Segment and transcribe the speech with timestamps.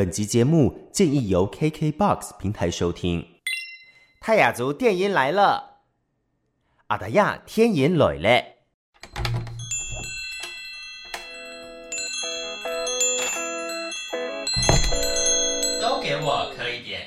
[0.00, 3.22] 本集节目建议由 KKBOX 平台收听。
[4.18, 5.82] 泰雅族电音来了，
[6.86, 8.42] 阿达亚天音来了。
[15.82, 17.02] 都给我磕一点。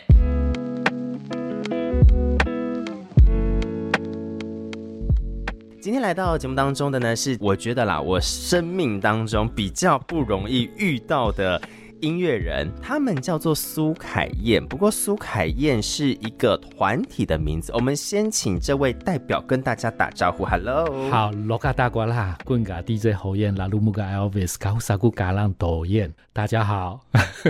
[5.82, 11.60] 今天来到节目当中的呢，是我觉得啦，我生命当中比较不容易遇到的。
[12.04, 14.62] 音乐人，他们叫做苏凯燕。
[14.68, 17.72] 不过苏凯燕是一个团体的名字。
[17.74, 20.44] 我们先请这位代表跟大家打招呼。
[20.44, 26.14] Hello，好，罗嘎大瓜啦，棍嘎 DJ 侯燕，拉鲁木嘎 Elvis，卡乌萨古嘎浪抖燕。
[26.36, 27.00] 大家好，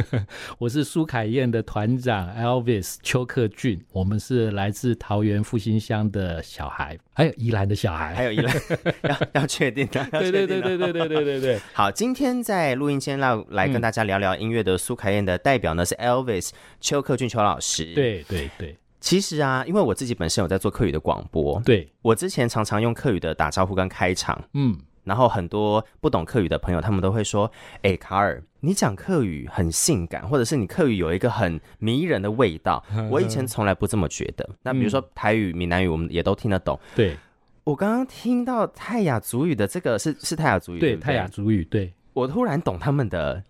[0.60, 3.82] 我是苏凯燕的团长 Elvis 邱克俊。
[3.94, 8.54] 我们是来自桃园复兴乡的小孩，还有宜兰的小孩， 还有宜兰，
[9.10, 10.06] 要要确定的。
[10.12, 11.62] 对对对对对对对对对。
[11.72, 14.42] 好，今天在录音间要来跟大家聊聊、嗯。
[14.42, 16.50] 音乐的苏凯燕的代表呢是 Elvis
[16.82, 17.86] 邱克俊邱老师。
[17.96, 27.52] 对对对，其实啊，因为我自己本身有在做客语的广播，对，我之前常常用客语的打招呼跟开场，嗯，然后很多不懂客语的朋友，他们都会说
[27.84, 32.84] ：“哎、欸，卡尔，你讲客语很性感，或者是你客语有一个很迷人的味道。
[33.12, 34.50] ”我以前从来不这么觉得。
[34.62, 36.80] 那比如说台语、闽南语，我们也都听得懂。
[36.96, 37.18] 对，
[37.64, 41.94] 我刚刚听到泰雅族语的这个是是泰雅族语，对，泰雅族语，对。
[42.14, 43.44] 我突然懂他们的，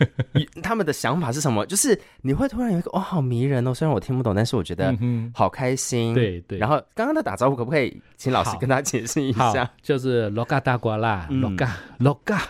[0.62, 1.64] 他们的想法是什么？
[1.66, 3.74] 就是你会突然有一个哦，好迷人哦。
[3.74, 4.96] 虽然我听不懂，但是我觉得
[5.34, 6.12] 好开心。
[6.12, 6.58] 嗯、对对。
[6.58, 9.70] 然后刚刚的打招呼可不可以请老师跟他解释一下？
[9.82, 12.42] 就是罗嘎大瓜啦，罗嘎罗嘎，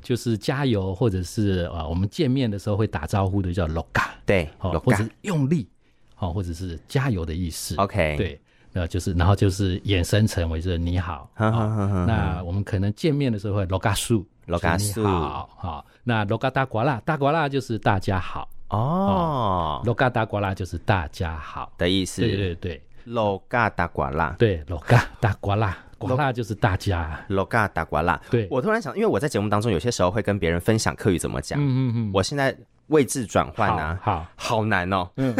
[0.00, 5.68] 就是加油，或者是啊，我们见面的时候会打招呼的叫罗嘎，对，或者是用力，
[6.14, 7.74] 好，或者是加油的意思。
[7.76, 8.40] OK，对，
[8.72, 11.30] 那就是然后就是衍生成为是你好。
[11.36, 14.26] 那我们可能见面的时候会罗嘎树。
[14.50, 19.80] 罗嘎素，好，好，那罗嘎大瓜啦，大瓜啦就是大家好哦。
[19.84, 22.20] 罗嘎大瓜啦就是大家好的意思。
[22.20, 27.18] 对对对，罗嘎大瓜啦，对，罗嘎大瓜啦，瓜啦就是大家。
[27.28, 28.48] 罗嘎达瓜啦，对。
[28.50, 32.10] 我突然想，因为我在节目当中有些时候会跟别人分享客语怎么讲，嗯嗯嗯。
[32.12, 32.52] 我现在
[32.90, 34.64] 位置转换啊，好，好。
[34.70, 35.08] 难哦。
[35.16, 35.34] 嗯，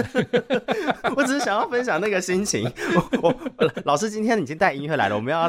[1.14, 2.64] 我只是想要分享那个心情。
[3.22, 3.28] 我
[3.58, 5.46] 我老师今天已经带音乐来了，我们要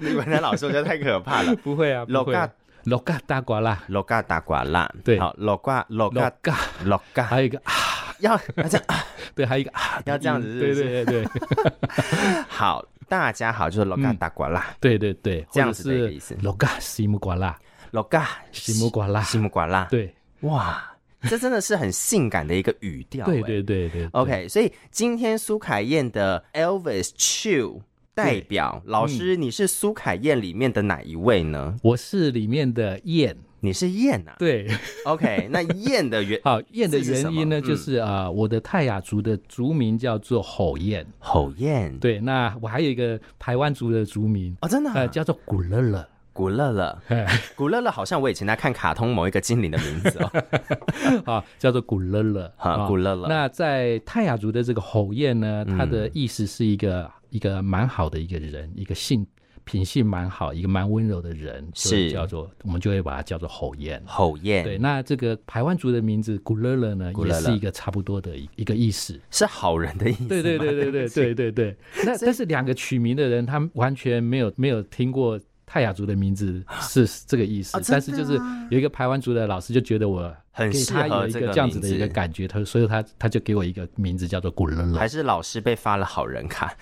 [0.00, 1.54] 李文南老师，我觉得太可怕了。
[1.56, 2.48] 不会啊，罗嘎
[2.84, 4.90] 罗嘎大瓜啦，罗嘎大瓜啦。
[5.04, 7.72] 对，好，罗嘎罗嘎嘎罗嘎，还有一个啊，
[8.20, 8.86] 要要这样，
[9.34, 11.28] 对，还有一个啊，要这样子，对对对对。
[12.48, 16.36] 好，大家好，就是罗嘎大瓜啦，对对对，这样子的一个意思。
[16.40, 17.58] 罗嘎西木瓜啦，
[17.90, 20.86] 罗嘎西木瓜啦，西木瓜啦，对，哇。
[21.28, 24.08] 这真的是很性感的一个语调，对对对对。
[24.12, 27.80] OK，所以今天苏凯燕的 Elvis Chu
[28.14, 31.76] 代表老师，你是苏凯燕里面的哪一位呢？
[31.82, 34.34] 我是里面的燕，你是燕啊？
[34.38, 34.66] 对
[35.04, 41.96] ，OK，那燕的原 好燕的原因呢，就是啊、呃，我的泰雅族的族名叫做吼燕，吼燕。
[41.98, 46.06] 对，那我还有一个台湾族的族名哦，真的、啊，呃，叫做古乐乐。
[46.40, 46.98] 古乐乐，
[47.54, 50.18] 古乐乐好像我以前在看卡通某一个精灵的名字
[51.26, 53.28] 哦， 啊，叫做古乐乐，哈，古乐乐。
[53.28, 59.26] 那在泰雅族的这个吼燕呢，它的意思是一个、嗯、一个蛮好的一个人，一个性
[59.64, 64.02] 品性蛮好，一个蛮温柔的人，是叫做我们就会把它叫做吼燕。
[64.06, 64.78] 吼燕，对。
[64.78, 70.26] 那这个排湾族的名字古乐乐呢，也是一个差不多的一个意思，是好人的意思。
[70.26, 71.76] 对对对对对对对对。
[72.06, 75.38] 那但是两个取名的人，他们完全没有没有听过。
[75.72, 78.36] 泰雅族的名字是这个意思，哦、但是就是
[78.70, 84.98] 有一个排湾族的老师就觉得我很适合一个这样子的一个感觉，他所以他他就给我一个名字叫做古乐乐。
[84.98, 86.74] 还是老师被发了好人卡？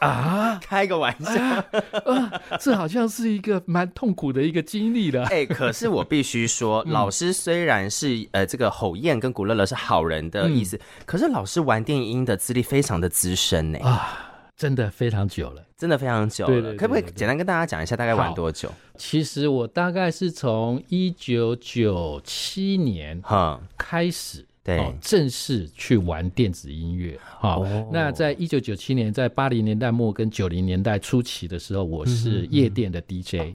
[0.00, 0.58] 啊？
[0.64, 1.64] 开个玩笑，啊？
[2.06, 5.24] 啊，这好像是一个蛮痛苦的一个经历了。
[5.26, 13.78] 哎，可是我必须说，老师虽然是呃这个吼燕跟古乐乐是好人的意思，嗯，可是老师玩电音的资历非常的资深呢。
[13.80, 14.30] 啊。
[14.62, 16.52] 真的非常久了，真的非常久了。
[16.52, 18.70] 对对对对对，可不可以简单跟大家讲一下，大概玩多久？
[18.96, 27.18] 其实我大概是从一九九七年哈开始，对、哦，正式去玩电子音乐。
[27.40, 33.34] 好、哦哦，那在一九九七年，在八零年代末跟九零年代初期的时候，我是夜店的 DJ。
[33.40, 33.54] 嗯嗯，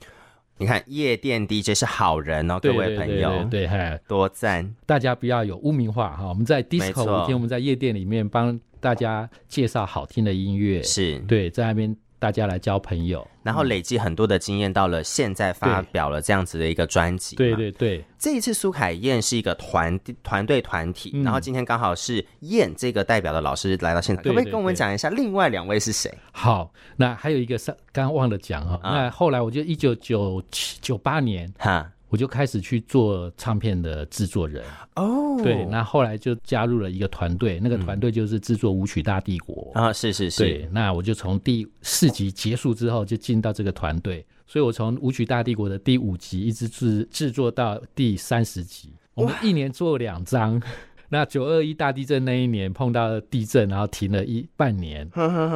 [0.58, 4.76] 你看，夜店 DJ 是好人哦，各位朋友，对，对，对，对，多赞！
[4.86, 6.28] 大家不要有污名化哈。
[6.28, 8.60] 我们在 disco 舞厅，我们在夜店里面帮。
[8.80, 11.20] 大家介绍好听的音乐，是。
[11.20, 17.36] 对，在那边大家来交朋友，然后累积很多的经验，到了现在发表了这样子的一个专辑。
[17.36, 26.12] 对对对，这一次苏凯燕是一个团团队团体，嗯，然后今天刚好是燕这个代表的老师来到现场，对对对对，可不可以跟我们讲一下另外两位是谁？
[26.32, 31.92] 好，那还有一个是刚刚忘了讲哈，嗯，那后来我就一九九七九八年哈。
[32.10, 34.64] 我就开始去做唱片的制作人。
[34.96, 50.62] 哦，对，那后来就加入了一个团队，那个团队就是制作舞曲大帝国啊，是是是，对，那我就从第四集结束之后就进到这个团队，所以我从舞曲大帝国的第五集一直制制作到第三十集，我们一年做两张。
[51.10, 55.10] 那九二一大地震那一年碰到地震，然后停了一半年，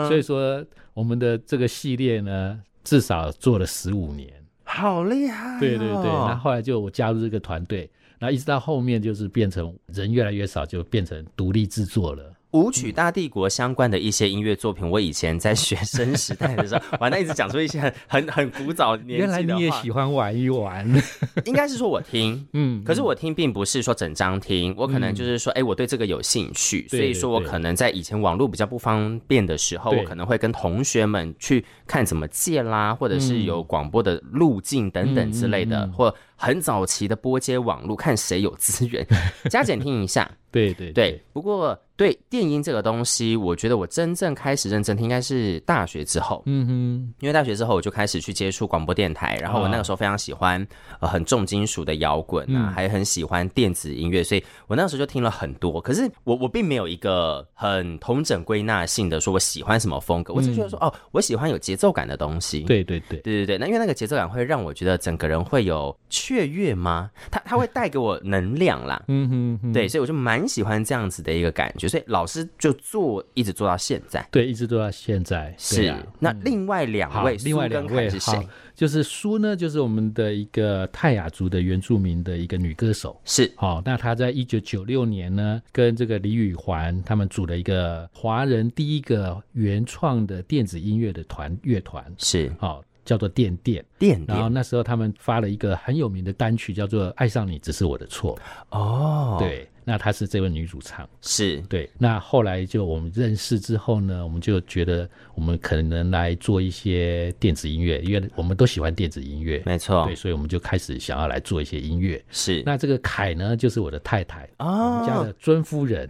[0.07, 4.31] 所以说我们的这个系列呢，至少做了十五年，
[4.71, 5.59] 好厉害哦！
[5.59, 7.89] 对对对，那后来就我加入这个团队，
[8.19, 12.33] 然后一直到后面就是变成人越来越少，就变成独立制作了。
[12.51, 19.19] 舞曲大帝国相关的一些音乐作品，我以前在学生时代的时候， 完了一直讲出一些很很很古早年纪的。
[19.19, 20.85] 原来你也喜欢玩一玩，
[21.45, 39.05] 应该是说我听， 嗯，可是我听并不是说整张听，我可能就是说，哎、嗯欸，我对这个有兴趣，所以说我可能在以前网络比较不方便的时候，我可能会跟同学们去看怎么借啦，或者是有广播的路径等等之类的，嗯、或很早期的拨接网络，看谁有资源
[39.49, 40.29] 加减听一下。
[40.51, 46.43] 对对对，对，不过对电音这个东西，我觉得我真正开始认真听应该是大学之后。
[46.45, 50.67] 嗯哼，因为大学之后我就开始去接触广播电台，然后我那个时候非常喜欢
[50.99, 55.79] 呃很重金属的摇滚啊，嗯、还很喜欢电子音乐，所以我那个时候就听了很多。
[55.79, 62.59] 可是我我并没有一个很统整归纳性的说我喜欢什么风格，我只觉得说、嗯、哦，我喜欢有节奏感的东西。
[62.63, 65.97] 对对对对对对，那因为那个节奏感会让我觉得整个人会有
[66.31, 67.09] 雀跃吗？
[67.31, 69.01] 它它会带给我能量啦。
[69.09, 70.47] 嗯哼，哼，对，所以我就蛮。
[70.51, 75.55] 喜欢这样子的一个感觉，所以老师就做一直做到现在，对，一直做到现在。
[75.57, 78.37] 是，啊、那另外两位，另外两位是谁？
[78.75, 83.17] 就是苏呢，就是我们的一个泰雅族的原住民的一个女歌手。
[83.23, 92.03] 是，好、哦，那她在一九九六年呢，跟这个李宇环他们组了一个华人第一个原创的电子音乐的团乐团。
[92.17, 92.83] 是，好、哦。
[93.03, 98.37] 叫做电电电，然后那时候他们发了一个很有名的单曲，叫做《爱上你只是我的错》。
[98.77, 101.89] 哦，对，那她是这位女主唱，是对。
[101.97, 110.05] 那后来就我们认识之后呢，我们就觉得我们可能来做一些电子音乐，因为我们都喜欢电子音乐，没错。
[110.05, 112.23] 对，所以我们就开始想要来做一些音乐。
[112.29, 116.07] 是，那这个凯呢，就是我的太太，哦，我们家的尊夫人。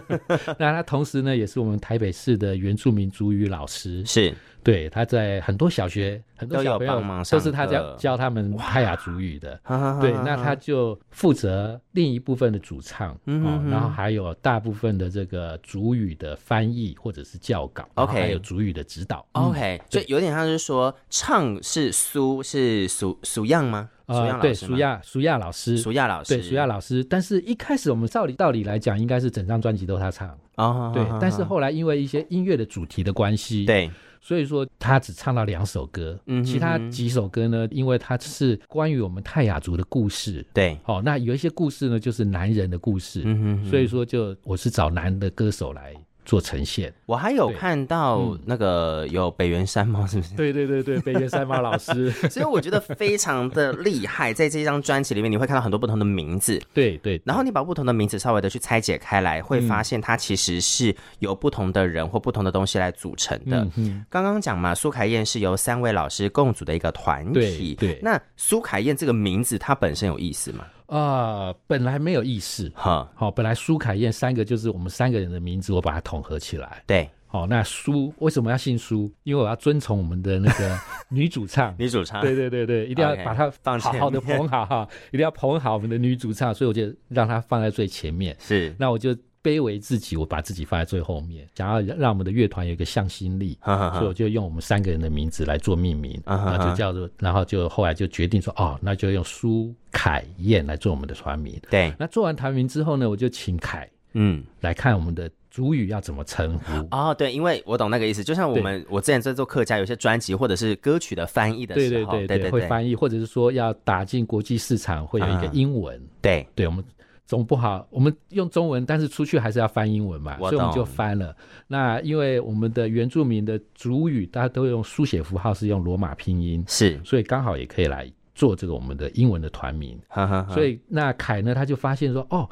[0.58, 4.04] 那她同时呢，也是我们台北市的原住民族语老师。
[4.06, 4.34] 是。
[4.62, 9.58] 对，他在很多小学，很多小朋友都是他教教他们泰雅族语的。
[10.00, 19.80] 对，那他就负责另一部分的主唱，嗯、哦，然后还有大部分的这个族语的翻译或者是教稿，OK，还有族语的指导，OK。
[19.88, 23.88] 所以有点像是说，唱是苏是苏苏样吗？
[24.06, 27.04] 呃，对，苏亚苏亚老师，苏亚老师，对，苏亚老师。
[27.04, 31.04] 但是一开始我们照理道理来讲，应该是整张专辑都他唱啊，对。
[31.20, 33.88] 但是后来因为一些音乐的主题的关系，对。
[34.20, 45.94] 所以说他只唱到两首歌，嗯，其他几首歌呢，因为它是关于我们泰雅族的故事，对，好，那有一些故事呢，就是男人的故事，嗯哼，所以说就我是找男的歌手来。
[46.24, 50.34] 做呈现，我还有看到那个有北原山猫，是不是？
[50.34, 54.32] 对对对对，北原山猫老师， 所以我觉得非常的厉害。
[54.32, 57.20] 在这张专辑里面，你会看到很多不同的名字， 对对。
[57.24, 63.66] 然后你把不同的名字稍微的去拆解开来，会发现它其实是由不同的人或不同的东西来组成的。
[63.76, 67.74] 嗯，刚刚讲嘛，苏凯燕是由三位老师共组的一个团体。
[67.74, 70.64] 对，那苏凯燕这个名字，它本身有意思吗？
[70.90, 73.08] 啊、呃，本来没有意思哈。
[73.14, 76.82] 好、哦，本来苏凯燕三个就是我们三个人的名字，我把它统合起来。
[76.86, 79.10] 对，好、哦，那苏为什么要姓苏？
[79.22, 82.20] 因为我要遵从我们的那个 女主唱，女主唱。
[82.20, 88.36] 对对对对，一定要把它好好的捧好哈，一定要捧好我们的女主唱，所以我就让她放在最前面。
[88.38, 89.16] 是，那我就。
[89.42, 101.58] 卑微自己，我把自己放在最后面，想要让我们的乐团有一个向心力，所以我就用我们三个人的名字来做命名，呵呵呵，然后就叫做，然后就后来就决定说，哦，那就用苏凯燕来做我们的团名。
[101.70, 106.72] 对，那做完团名之后呢，我就请凯，嗯，来看我们的主语要怎么称呼。
[106.90, 115.96] 哦，对，因为我懂那个意思，就像我们我之前在做客家有些专辑或者是歌曲的翻译的时候，对对对对，对对对，会翻译，或者是说要打进国际市场，会有一个英文。
[115.98, 116.84] 嗯、对，对我们。
[117.30, 121.32] 总不好，我们用中文，但是出去还是要翻英文嘛，所以我们就翻了。
[121.68, 129.96] 那因为我们的原住民的族语，大家都用书写符号，是用罗马拼音，是，所以刚好也可以来做这个我们的英文的团名。
[130.08, 130.44] 哈哈。
[130.52, 132.50] 所以那凯呢，他就发现说，哦，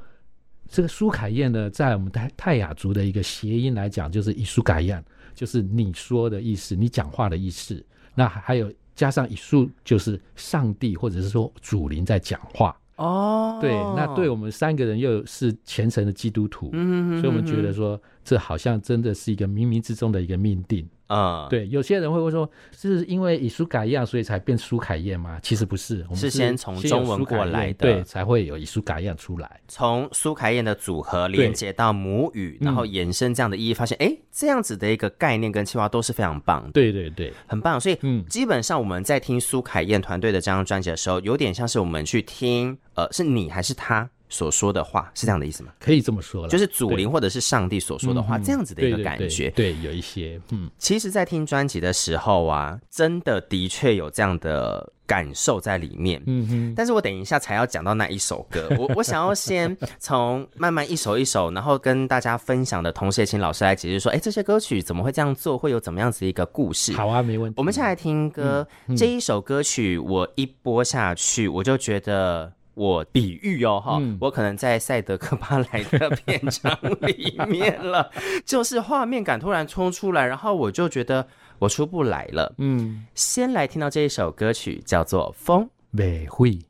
[0.68, 5.04] 这个苏凯燕呢，在我们泰泰雅族的一个谐音来讲，就是以苏凯燕，
[5.34, 7.84] 就是你说的意思，你讲话的意思。
[8.14, 12.80] 那还有加上以苏，就是上帝或者是说主灵在讲话。
[12.98, 20.86] 哦，oh, 对，那对我们三个人又是虔诚的基督徒，嗯，所以我们觉得说，这好像真的是一个冥冥之中的一个命定。
[21.08, 25.38] 啊、嗯，对，有些人会问说，是因为以苏改样所以才变苏凯燕吗？
[25.42, 29.60] 其实不是，我们是，先从中文过来的，对，才会有以苏改样出来。
[29.66, 36.70] 从苏凯燕的组合连接到母语，然后延伸这样的意义，发现哎、嗯，这样子的一个概念跟计划都是非常棒的。
[36.72, 37.80] 对对对，很棒。
[37.80, 44.08] 所以，嗯，基本上我们在听苏凯燕团队的这张专辑的时候，有点像是我们去听，呃，是你还是他？
[44.28, 45.72] 所说的话是这样的意思吗？
[45.80, 49.50] 可以这么说了，就是祖灵或者是上帝所说的话，嗯、这样子的一个感觉。
[49.50, 56.22] 对，对，对，对，有一些，嗯，其实，在听专辑的时候啊，真的的确有这样的感受在里面。
[56.26, 66.92] 嗯哼，但是我等一下才要讲到那一首歌，我我想要先从慢慢一首一首，然后跟大家分享的同时，也请老师来解释说，哎，这些歌曲怎么会这样做，会有怎么样子一个故事？
[66.92, 67.54] 好啊，没问题。
[67.56, 72.52] 我们先来听歌，嗯嗯、这一首歌曲我一播下去，我就觉得。
[72.78, 78.08] 我比喻哦，哈、嗯，我可能在赛德克巴莱的片场里面了，
[78.46, 81.26] 就是画面感突然冲出来，然后我就觉得
[81.58, 82.54] 我出不来了。
[82.58, 85.64] 嗯，先来听到这一首歌曲，叫做《风》。
[85.90, 86.60] 美会。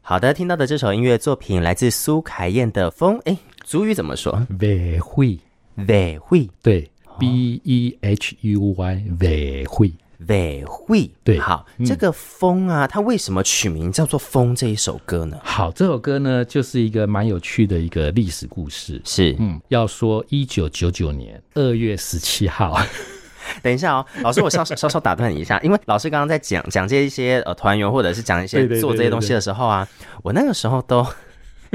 [0.00, 3.18] 好的，听到的这首音乐作品来自苏凯燕的《风》。
[3.26, 4.46] 哎，主语怎么说？
[4.58, 5.38] 美会，
[5.74, 9.92] 美会，对，B E H U Y，美会。
[10.26, 15.38] 尾会对，好，嗯，这个风啊，它为什么取名叫做《风》这一首歌呢？
[15.44, 19.00] 好，这首歌呢，就是一个蛮有趣的一个历史故事。
[19.04, 22.76] 是，嗯，要说一九九九年二月十七号，
[23.62, 29.86] 等一下哦，老师，我稍稍稍打断你一下，因为老师刚刚在讲讲这一些呃团员或者是讲一些做这些东西的时候啊，
[30.22, 31.06] 我那个时候都。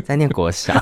[0.04, 0.74] 在念国小，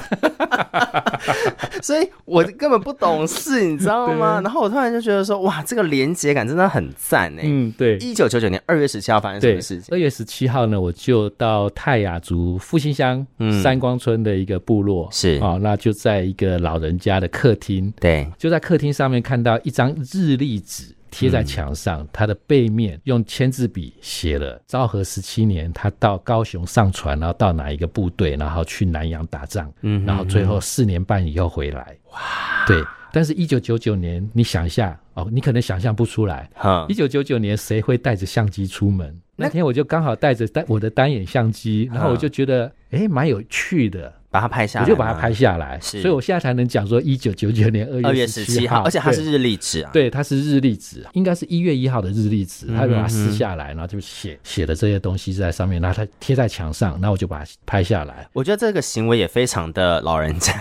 [1.81, 4.39] 所以我根本不懂事，你知道吗？
[4.43, 7.41] 然后我突然就觉得说，哇，这个连接感真的很赞哎。
[7.43, 7.97] 嗯，对。
[7.97, 9.93] 一九九九年二月十七号发生什么事情？
[9.93, 13.25] 二月十七号呢，我就到泰雅族复兴乡
[13.61, 20.95] 三光村的一个部落，是、嗯、啊，那就在一个老人家的客厅，对，就在客厅上面看到一张日历纸。
[21.11, 32.83] 贴在墙上，它的背面用签字笔写了昭和十七年，他到高雄上船，然后到哪一个部队，然后去南洋打仗，嗯，然后最后四年半以后回来，哇，对。
[33.13, 39.13] 但是，一九九九年，你想一下哦，你可能想象不出来，哈，一九九九年谁会带着相机出门？
[39.35, 44.13] 那天我就刚好带着单我的单眼相机，然后我就觉得，哎，蛮有趣的。
[44.31, 58.25] 把它拍下来，我就把它拍下来，所以我现在才能讲说一九九九年二月十七号，而且它是日历纸啊，对，它是日历纸，应该是一月一号的日历纸，他就把它撕下来，然后就写写的这些东西在上面，然后它贴在墙上，然后我就把它拍下来。
[58.31, 60.53] 我觉得这个行为也非常的老人家，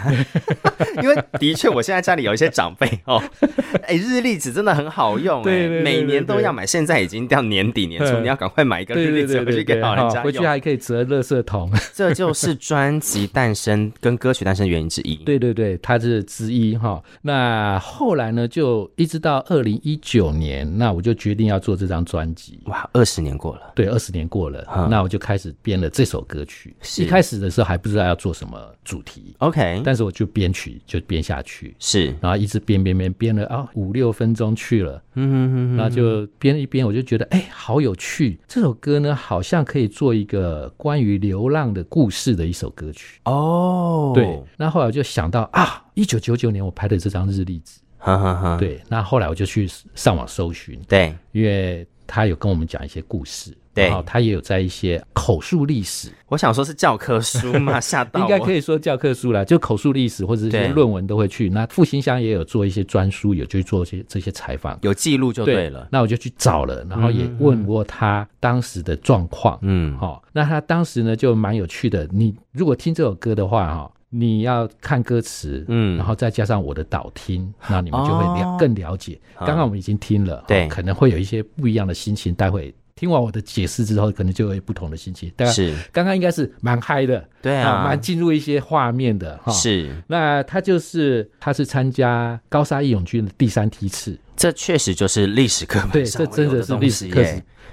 [1.00, 3.22] 因为的确我现在家里有一些长辈哦，
[3.86, 11.70] 哎，日历纸真的很好用，对，每年都要买，现在已经到年底年初，你要赶快买一个日历纸回去给老人家用，回去还可以折垃圾桶。
[11.94, 13.59] 这就是专辑诞生。
[13.60, 17.02] 生跟歌曲诞生原因之一，对对对，它是之一哈。
[17.20, 22.60] 那后来呢，就一直到二零一九年，那我就决定要做这张专辑。
[22.64, 26.74] 哇，二十年过了，对，二十年过了，嗯，那我就开始编了这首歌曲。
[26.98, 43.20] 一开始的时候还不知道要做什么主题，OK，但是我就编曲就编下去，是，然后一直编编编编了啊五六分钟去了，嗯哼哼哼，然后就编一编，我就觉得哎，好有趣，这首歌呢好像可以做一个关于流浪的故事的一首歌曲。
[43.24, 43.49] 哦。
[43.50, 61.48] 哦、oh.，对，那后来我就想到啊，一九九九年我拍的这张日历纸，哈哈哈，对，那后来我就去上网搜寻，对，因为他有跟我们讲一些故事，对，然后他也有在一些口述历史，我想说是教科书嘛， 吓到，应该可以说教科书啦，就口述历史或者一些论文都会去。
[61.48, 65.88] 那复兴乡也有做一些专书，有去做一些这些采访，有记录就对了对。
[65.92, 72.08] 那我就去找了，然后也问过他当时的状况，嗯，好、哦，那他当时呢就蛮有趣的。
[72.12, 73.92] 你如果听这首歌的话，哈。
[74.12, 79.16] 你要看歌词，嗯，然后再加上我的导听，那你们就会了更了解。
[79.38, 82.34] 刚刚我们已经听了，对，可能会有一些不一样的心情。
[82.34, 85.32] 待会听完我的解释之后，可能就会有不同的心情。
[85.50, 89.50] 是，刚刚应该是蛮嗨的，对啊，蛮进入一些画面的哈。
[89.50, 97.08] 是，那他就是他是参加高沙义勇军的第三梯次，这确实就是历史课本上对，这真的是历史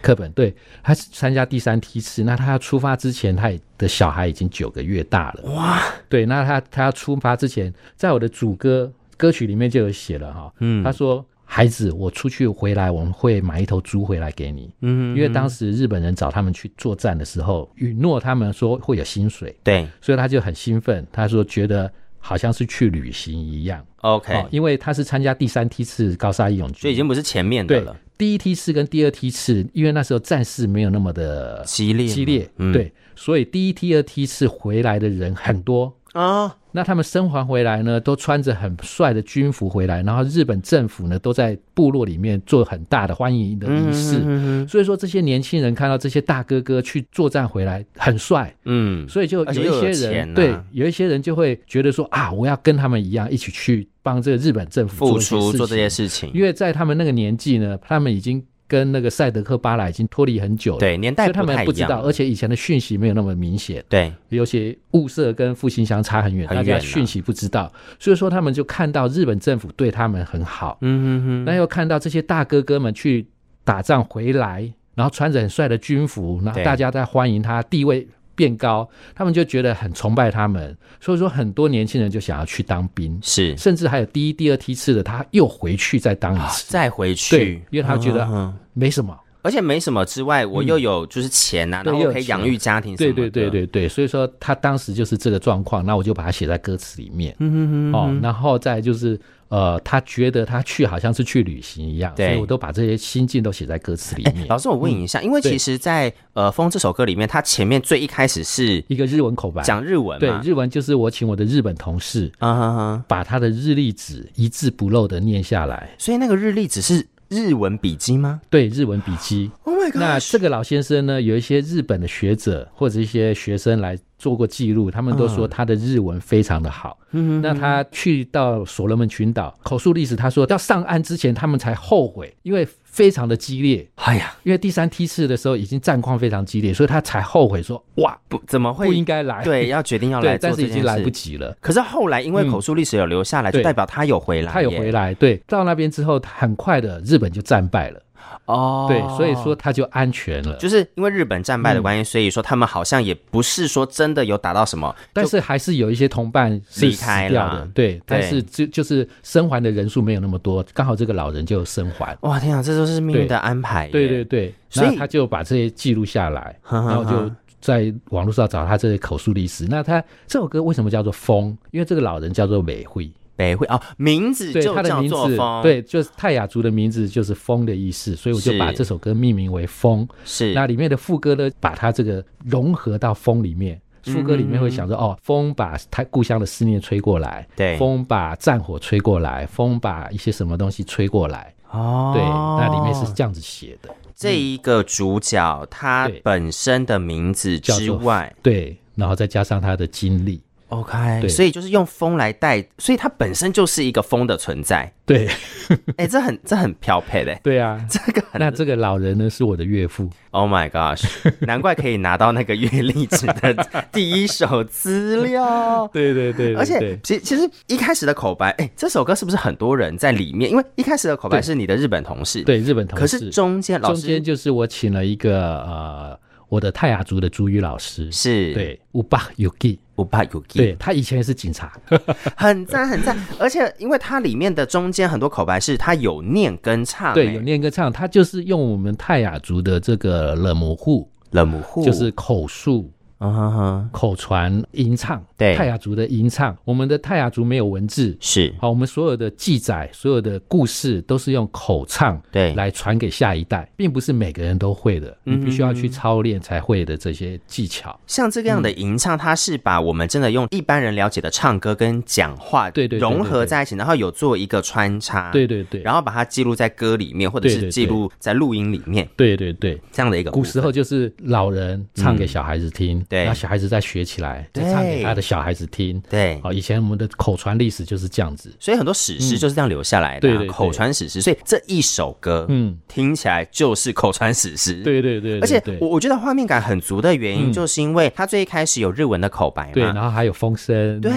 [0.01, 5.51] 课本对，他参加第三梯次，那他要出发之前，他的小孩已经九个月大了。
[5.51, 21.89] 哇，对，那他他要出发之前，在我的主歌歌曲里面就有写了哈，嗯，他说孩子，我出去回来，我们会买一头猪回来给你，嗯，因为当时日本人找他们去作战的时候，允诺他们说会有薪水，对，所以他就很兴奋，他说觉得
[22.19, 27.95] 好像是去旅行一样，OK，因为他是参加第三梯次高沙义勇军，就已经不是前面的了。
[28.17, 36.55] 第一梯次跟第二梯次，因为那时候战事没有那么的激烈，激烈，嗯，对，所以第一梯、二梯次回来的人很多，啊。
[36.71, 44.17] 那他们生还回来呢，都穿着很帅的军服回来，然后日本政府呢都在部落里面做很大的欢迎的仪式。
[44.17, 58.43] 嗯哼哼，所以说这些年轻人看到这些大哥哥去作战回来很帅，嗯，所以就有一些人、啊、对，有一些人就会觉得说啊，我要跟他们一样，一起去帮这个日本政府付出做这些事情，因为在他们那个年纪呢，他们已经。
[58.67, 73.25] 跟那个赛德克巴莱已经脱离很久了，对，年代不太一样，所以他们不知道，而且以前的讯息没有那么明显，对，尤其物色跟复兴乡差很远，大家讯息不知道，所以说他们就看到日本政府对他们很好，嗯哼哼，那又看到这些大哥哥们去
[73.63, 78.07] 打仗回来，然后穿着很帅的军服，然后大家在欢迎他，地位。
[78.37, 89.13] 变高，他们就觉得很崇拜他们，所以说很多年轻人就想要去当兵，是，甚至还有第一、第二梯次的，他又回去再当一次，再回去，对，因为他觉得没什么。
[89.13, 93.15] 嗯而且没什么之外，我又有就是钱呐、啊，嗯、然后可以养育家庭什么的。
[93.15, 97.33] 对对对对对，所以说他当时就是这个状况，那我就把它写在歌词里面。
[97.39, 97.97] 嗯哼哼哼。
[97.97, 99.17] 哦，然后再就是
[99.49, 104.47] 呃，他觉得他去好像是去旅行一样，所以我都把这些心境都写在歌词里面。
[104.47, 110.19] 老师，我问你一下，嗯、因为其实在，在呃《风》这首歌里面，它前面最一开始是一个日文口白，讲日文。
[110.19, 115.89] 对，日文就是我请我的日本同事啊哈哈，把他的日历纸一字不漏的念下来。
[115.97, 117.05] 所以那个日历纸是。
[117.29, 118.41] 日文笔记吗？
[118.49, 119.51] 对，日文笔记。
[119.63, 119.95] Oh my god！
[120.01, 126.97] 那这个老先生呢，有一些日本的学者或者一些学生来做过记录，他们都说他的日文非常的好。
[127.11, 132.67] 嗯，那他去到所罗门群岛口述历史，他说要上岸之前，他们才后悔，因为。
[132.97, 138.87] 非常的激烈，哎呀，因为第三梯次的时候已经战况非常激烈，所以他才后悔说，哇，不怎么会？
[138.87, 141.55] 不应该来，对，要决定要来，但是已经来不及了。
[141.61, 148.01] 可是后来因为口述历史有留下来，就代表他有回来，他有回来，对，到那边之后，很快的日本就战败了。
[148.45, 162.17] 哦，对，所以说他就安全了，就是因为日本战败的关系，所以说他们好像也不是说真的有打到什么，但是还是有一些同伴离开了，对，但是就就是生还的人数没有那么多，刚好这个老人就生还。
[162.21, 163.89] 哇，天啊，这都是命运的安排。
[163.89, 169.65] 对对对，所以他就把这些记录下来， 然后就在网络上找他这些口述历史。
[169.69, 171.51] 那他这首歌为什么叫做《风》？
[171.71, 173.11] 因为这个老人叫做美惠。
[173.37, 180.05] 北会哦，名字就叫做风，对，就是泰雅族的名字就是风的意思，所以我就把这首歌命名为风。
[180.25, 183.79] 是，那里面的副歌呢，把它这个融合到风里面。
[184.03, 191.53] 副歌里面会想说，哦，风把他故乡的思念吹过来，对，风把战火吹过来，风把一些什么东西吹过来。
[191.71, 193.93] 哦，对，那里面是这样子写的。
[194.15, 200.41] 这一个主角他本身的名字之外，对，然后再加上他的经历。
[200.69, 204.91] OK，所以就是用风来带，所以它本身就是一个风的存在。
[205.05, 205.25] 对，
[205.95, 207.33] 哎、欸，这很这很飘配的。
[207.41, 210.09] 对啊，这个很那这个老人呢是我的岳父。
[210.31, 211.05] Oh my gosh，
[211.39, 215.87] 难怪可以拿到那个月历纸的第一手资料。
[215.93, 220.51] 对对对，对，而且其其实一开始的口白，哎、欸，这首歌是不是很多人在里面？
[220.51, 226.19] 因为一开始的口白是你的日本同事，对，对日本同事，可是中间老师中间就是我请了一个呃。
[226.49, 228.11] 我的泰雅族的族语老师。
[228.11, 228.53] 是。
[228.53, 231.71] 对乌巴尤吉，乌巴尤吉，对他以前也是警察，
[232.37, 241.83] 很赞很赞，而且因为它里面的中间很多口白是他有念跟唱，对，有念跟唱，他就是用我们泰雅族的这个勒母户，勒母户。
[241.83, 242.91] 就是口述。
[243.17, 243.89] 啊哈哈！
[243.91, 257.99] 口传吟唱，对泰雅族的吟唱，我们的泰雅族没有文字，是好，我们所有的记载，所有的故事都是用口唱，对，来传给下一代，并不是每个人都会的，你必须要去操练才会的这些技巧。
[258.05, 270.29] 像这个样的吟唱，它是把我们真的用一般人了解的唱歌跟讲话，对对，融合在一起，然后有做一个穿插，对对对，然后把它记录在歌里面，或者是记录在录音里面，对对对，这样的一个。
[270.29, 273.03] 古时候就是老人唱给小孩子听。
[273.09, 276.01] 对，那小孩子再学起来，再唱给他的小孩子听。
[276.09, 280.21] 对，好，以前我们的口传历史就是这样子，所以很多史诗就是这样留下来的。
[280.21, 284.81] 对对，口传史诗，所以这一首歌，嗯，听起来就是口传史诗。
[284.83, 291.11] 对对对，而且我我觉得画面感很足的原因，就是因为它最一开始有日文的口白嘛，对，然后还有风声，对，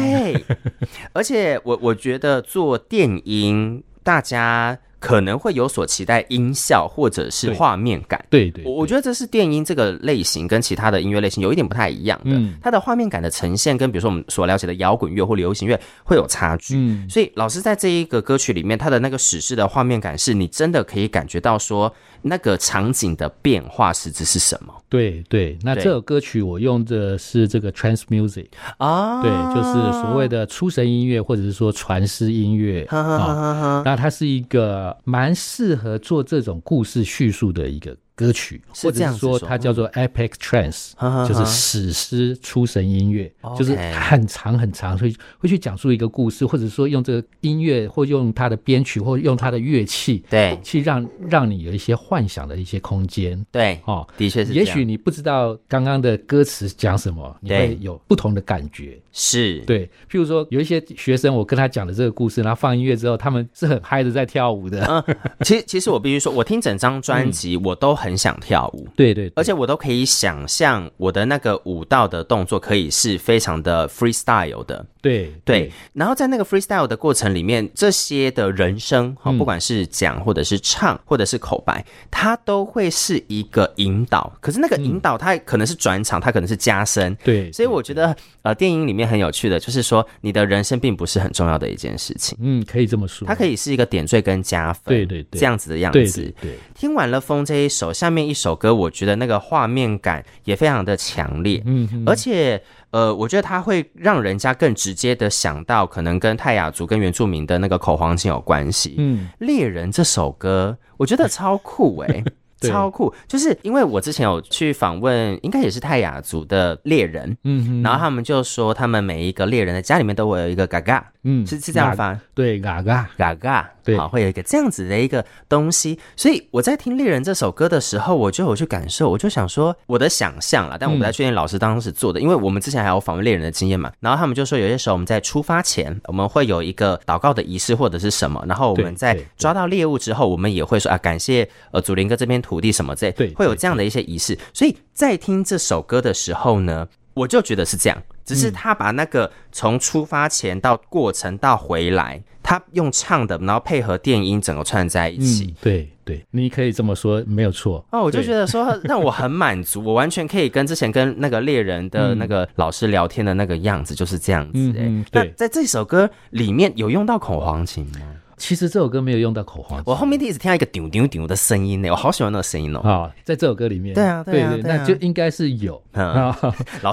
[1.13, 4.79] 而且我我觉得做电音，大家。
[5.01, 8.23] 可能会有所期待，音效或者是画面感。
[8.29, 12.31] 对对，我我觉得这是电音这个类型跟其他的音乐类型有一点不太一样的。
[12.33, 16.77] 嗯，它的画面感的呈现跟比如说我们所了解的摇滚乐或流行乐会有差距。
[16.77, 24.75] 嗯，所以老师在这一个歌曲里面，它的那个史诗的画面感是你真的可以感觉到说那个场景的变化实质是什么？
[24.91, 33.83] 对对，那这首歌曲我用的是这个 trance music 啊，对，就是所谓的出神音乐或者是说传世音乐啊。
[33.83, 34.90] 那它是一个。
[35.05, 40.93] 蛮适合做这种故事叙述的一个歌曲，或者是说它叫做 Epic Trance，
[41.27, 53.43] 就是史诗出神音乐，就是很长很长，所以会去讲述一个故事，或者说用这个音乐，或用它的编曲，或用它的乐器，对，去让让你有一些幻想的一些空间。
[53.51, 54.53] 对，哦，的确是。
[54.53, 59.01] 也许你不知道刚刚的歌词讲什么，你会有不同的感觉。
[59.13, 64.85] 是对，譬如说有一些学生，我跟他讲的这个故事，然后放音乐之后，他们是很嗨的在跳舞的。
[64.87, 68.89] 嗯，其实其实我必须说，我听整张专辑，我都很想跳舞。
[68.97, 74.85] 对对，而且我都可以想象我的那个舞蹈的动作可以是非常的 freestyle 的。
[75.03, 84.31] 对对，然后在那个 freestyle 的过程里面，这些的人声，哈，不管是讲或者是唱或者是口白，它都会是一个引导。
[84.41, 87.17] 可是那个引导，它可能是转场，它可能是加深。
[87.25, 92.37] 对，所以我觉得，呃，电影里面很有趣的，就是说你的人生并不是很重要的一件事情。
[92.41, 94.83] 嗯，可以这么说，它可以是一个点缀跟加分。
[94.87, 96.23] 对对对，这样子的样子。
[96.23, 96.59] 对对。
[96.75, 101.63] 听完了《风》这一首，下面一首歌，我觉得那个画面感也非常的强烈。
[101.67, 102.63] 嗯，而且。
[102.93, 108.97] 呃，我觉得它会让人家更直接的想到，可能跟泰雅族跟原住民的那个口簧琴有关系。
[108.99, 112.25] 嗯，猎人这首歌，我觉得超酷哎、欸。
[112.61, 112.71] 对。
[112.71, 123.09] 超酷，就是因为我之前有去访问，应该也是泰雅族的猎人，嗯哼，然后他们就说，他们每一个猎人的家里面都会有一个嘎嘎，嗯，是是这样发，对，嘎嘎。
[123.17, 143.13] 嘎嘎，对，好，会有一个这样子的一个东西，所以我在听猎人这首歌的时候，我就有去感受，我就想说我的想象啦，但我不太确定老师当时做的，嗯、因为我们之前还有访问猎人的经验嘛，然后他们就说有些时候我们在出发前，我们会有一个祷告的仪式或者是什么，然后我们在抓到猎物之后，我们也会说啊，感谢呃祖林哥这片土地什么之类。
[143.13, 148.03] 对，会有这样的一些仪式，所以在听这首歌的时候呢，我就觉得是这样。
[148.25, 155.47] 只是他把那个从出发前到过程到回来，他用唱的，然后配合电音，整个串在一起。
[155.47, 157.85] 嗯、对对，你可以这么说，没有错。
[157.91, 164.71] 哦，我就觉得说 让我很满足，我完全可以跟之前跟那个猎人的那个老师聊天的那个样子就是这样子。
[164.79, 165.25] 哎、嗯，对。
[165.25, 168.01] 那在这首歌里面有用到恐簧琴吗？
[168.41, 172.81] 其实这首歌没有用到口簧，我后面一直听到一个丢丢丢的声音呢，我好喜欢那个声音哦。
[172.81, 176.35] 啊，在这首歌里面，对啊，对啊，对，那就应该是有啊，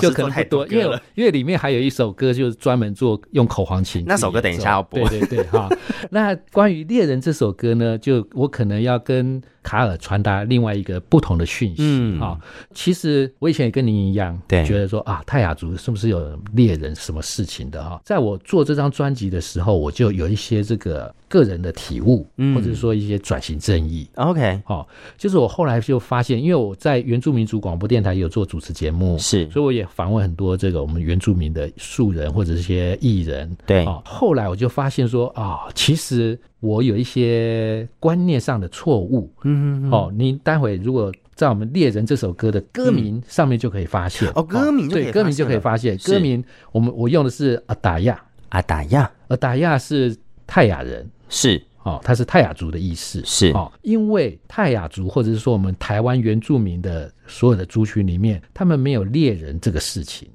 [0.01, 5.69] 就可能太多，因为因为里面还有一首歌就是专门做用口簧琴，那首歌等一下要播，对对对，哈。
[6.12, 12.39] 那关于猎人这首歌呢，就我可能要跟卡尔传达另外一个不同的讯息，嗯啊，
[12.73, 17.99] 其实我以前也跟您一样，对，觉得说啊，泰雅族是不是有猎人什么事情的哈？
[18.06, 21.13] 在我做这张专辑的时候，我就有一些这个。
[21.30, 22.25] 个人的体悟，
[22.56, 24.08] 或者是说一些转型正义。
[24.15, 33.53] OK，好，就是我后来就发现，因为我在原住民族广播电台有做主持节目，是，所以我也访问很多这个我们原住民的素人或者是些艺人。
[33.65, 39.31] 对，后来我就发现说啊，其实我有一些观念上的错误。
[39.43, 44.27] 嗯，哦，你待会如果在我们《猎人》这首歌的歌名上面就可以发现。
[44.35, 45.95] 哦，歌名对，歌名就可以发现。
[45.99, 50.17] 歌名我们我用的是阿达亚，阿达亚，阿达亚是
[50.47, 51.07] 泰雅人。
[51.29, 51.61] 是。
[51.83, 53.21] 哦，它是泰雅族的意思。
[53.23, 53.51] 是。
[53.51, 60.27] 哦，因为泰雅族或者是说我们台湾原住民的所有的族群里面，他们没有猎人这个事情，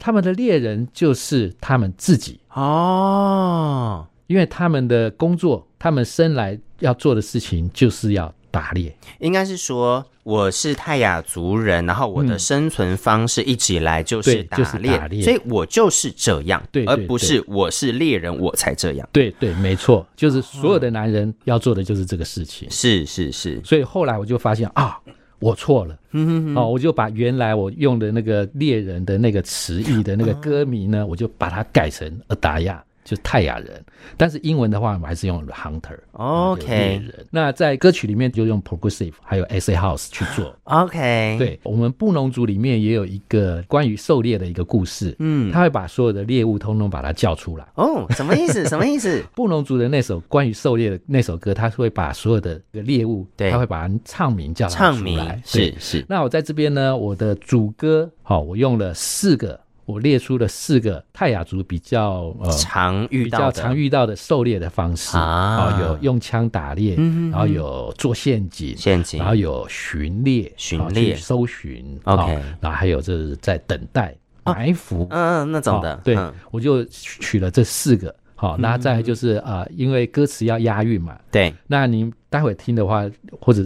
[0.00, 2.40] 他们的猎人就是他们自己。
[2.54, 10.06] 哦，因为他们的工作，他们生来要做的事情就是要打猎，应该是说。
[10.22, 19.08] 我是泰雅族人，然后我的生存方式一直以来就是打猎，嗯就是、打猎，所以我就是这样，对，对，对，而不是我是猎人我才这样。
[19.10, 22.68] 对对，没错，就是所有的男人要做的就是这个事情。
[22.70, 25.00] 是是是，所以后来我就发现啊，
[25.40, 32.84] 我错了，嗯哼哼，哦，我就把原来我用的那个猎人的那个词义的那个歌名呢，哦、我就把它改成阿达亚。
[33.02, 33.82] 就泰雅人，
[34.16, 35.98] 但是英文的话，我们还是用 hunter。
[36.12, 40.54] OK，那在歌曲里面就用 progressive，还有 acid house 去做。
[40.64, 45.16] OK，对，我们布农族里面也有一个关于狩猎的一个故事。
[45.18, 47.66] 嗯，他会把所有的猎物通通把它叫出来。
[47.74, 48.64] 哦，什么意思？
[48.68, 49.24] 什么意思？
[49.34, 54.78] 布农族的那首关于狩猎的那首歌，他是会把所有的猎物，对，他会把它唱名叫出来。
[54.78, 56.04] 唱名是是。
[56.08, 59.58] 那我在这边呢，我的主歌，好，我用了四个。
[59.90, 65.16] 我列出了四个泰雅族比较呃常遇到比较常遇到的狩猎的方式。
[65.16, 66.94] 啊，有用枪打猎，
[67.30, 71.16] 然后有做陷阱，陷阱，然后有巡猎，巡猎。
[71.16, 76.16] 搜寻，OK，然后还有就是在等待埋伏，嗯，那种的，对，
[76.50, 83.08] 我就取了这四个，好，那再就是啊，因为歌词要押韵嘛，对，那你待会听的话，
[83.40, 83.64] 或者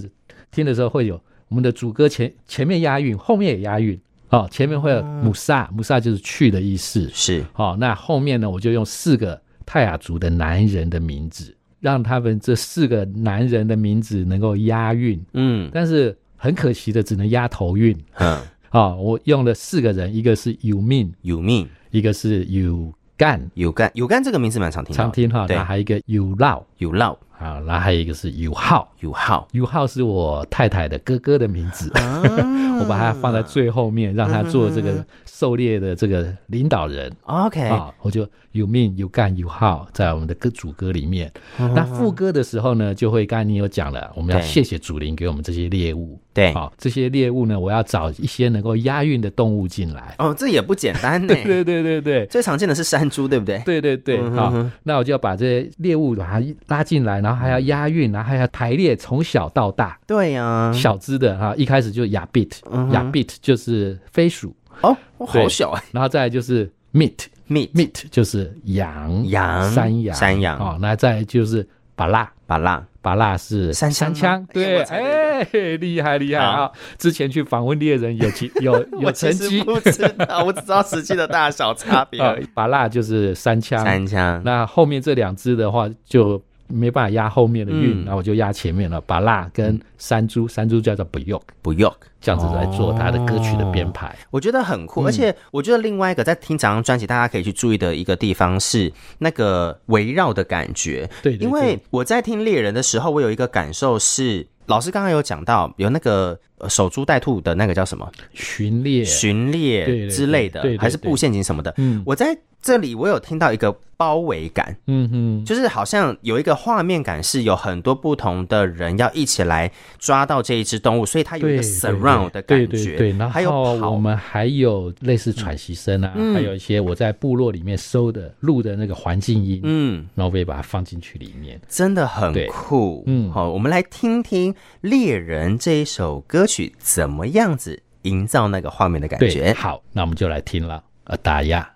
[0.50, 3.98] 听的时候会有我们的主歌前前面押韵，后面也押韵。
[4.34, 7.08] 哦，前面会有姆萨，姆萨就是去的意思。
[7.12, 15.24] 是，好，那后面呢，我就用四个泰雅族的男人的名字，让他们这四个男人的名字能够押韵。
[15.34, 17.96] 嗯，但是很可惜的只能押头韵。
[18.18, 18.38] 嗯，
[18.70, 25.46] 啊， 我用了四个人，一个是有命有命，一个是有干有干有干，这个名字蛮常听，常听哈。
[25.46, 27.16] 对，还有一个有烙有烙。
[27.44, 32.22] 啊，然后还有一个是友浩，友浩，友浩是我太太的哥哥的名字，啊、
[32.80, 37.14] 我把它放在最后面，让他做这个狩猎的这个领导人。
[37.24, 41.30] OK，啊，我就有命有干有号在我们的歌主歌里面。
[41.58, 46.18] 嗯、那副歌的时候呢，就会刚才你有讲了，我们要谢谢祖灵给我们这些猎物。
[46.34, 50.16] 对，好，这些猎物呢，我要找一些能够押韵的动物进来。
[50.18, 51.28] 哦，这也不简单呢。
[51.32, 53.62] 对对对对对，最常见的是山猪，对不对？
[53.64, 59.96] 对对对，好，那我就要把这些猎物把它拉进来，然后还要押韵，然后还要排列从小到大。
[60.08, 62.50] 对呀，小只的哈，一开始就亚 bit，
[62.90, 64.52] 亚 bit 就是飞鼠。
[64.82, 65.82] 哦，好小哎。
[65.92, 70.58] 然后再来就是 meat，meat，meat 就是羊，羊，山羊，山羊。
[70.58, 72.84] 哦，那再就是巴拉，巴拉。
[73.04, 75.42] 巴拉是三枪，对，哎，
[75.78, 76.70] 厉害厉害啊！
[76.96, 82.18] 之前去访问猎人有其有 有成绩，不知道， 我只知道实际的大小差别。
[82.54, 84.40] 巴拉就是三枪，三枪。
[84.42, 86.42] 那后面这两只的话就。
[86.74, 89.00] 没办法压后面的韵，然后我就压前面了。
[89.06, 95.04] 把蜡跟山猪，山猪叫做不用不用，这样子来做他的歌曲的编排，我觉得很酷。
[95.04, 101.08] 而且我觉得另外一个在听整张专辑，大家可以去注意的一个地方是那个围绕的感觉。
[101.22, 108.10] 对，因为我在听猎人的时候，我有一个感受是，老师刚刚有讲到有那个守株待兔的那个叫什么？
[108.32, 111.72] 巡猎、巡猎之类的，还是布陷阱什么的。
[111.78, 112.36] 嗯，我在。
[112.64, 122.66] 这里我有听到一个包围感，嗯哼，就是好像有一个画面感，是有很多不同的人要一起来抓到这一只动物，所以它有一个 surround 的感觉。
[122.66, 133.04] 对对对，然后还有我们还有类似喘息声啊，还有一些我在部落里面收的录的那个环境音，嗯，然后我也把它放进去里面，真的很酷。
[133.06, 139.52] 嗯，好，我们来听听《猎人》这一首歌曲怎么样子营造那个画面的感觉。
[139.54, 141.70] 好，那我们就来听了，呃，打压。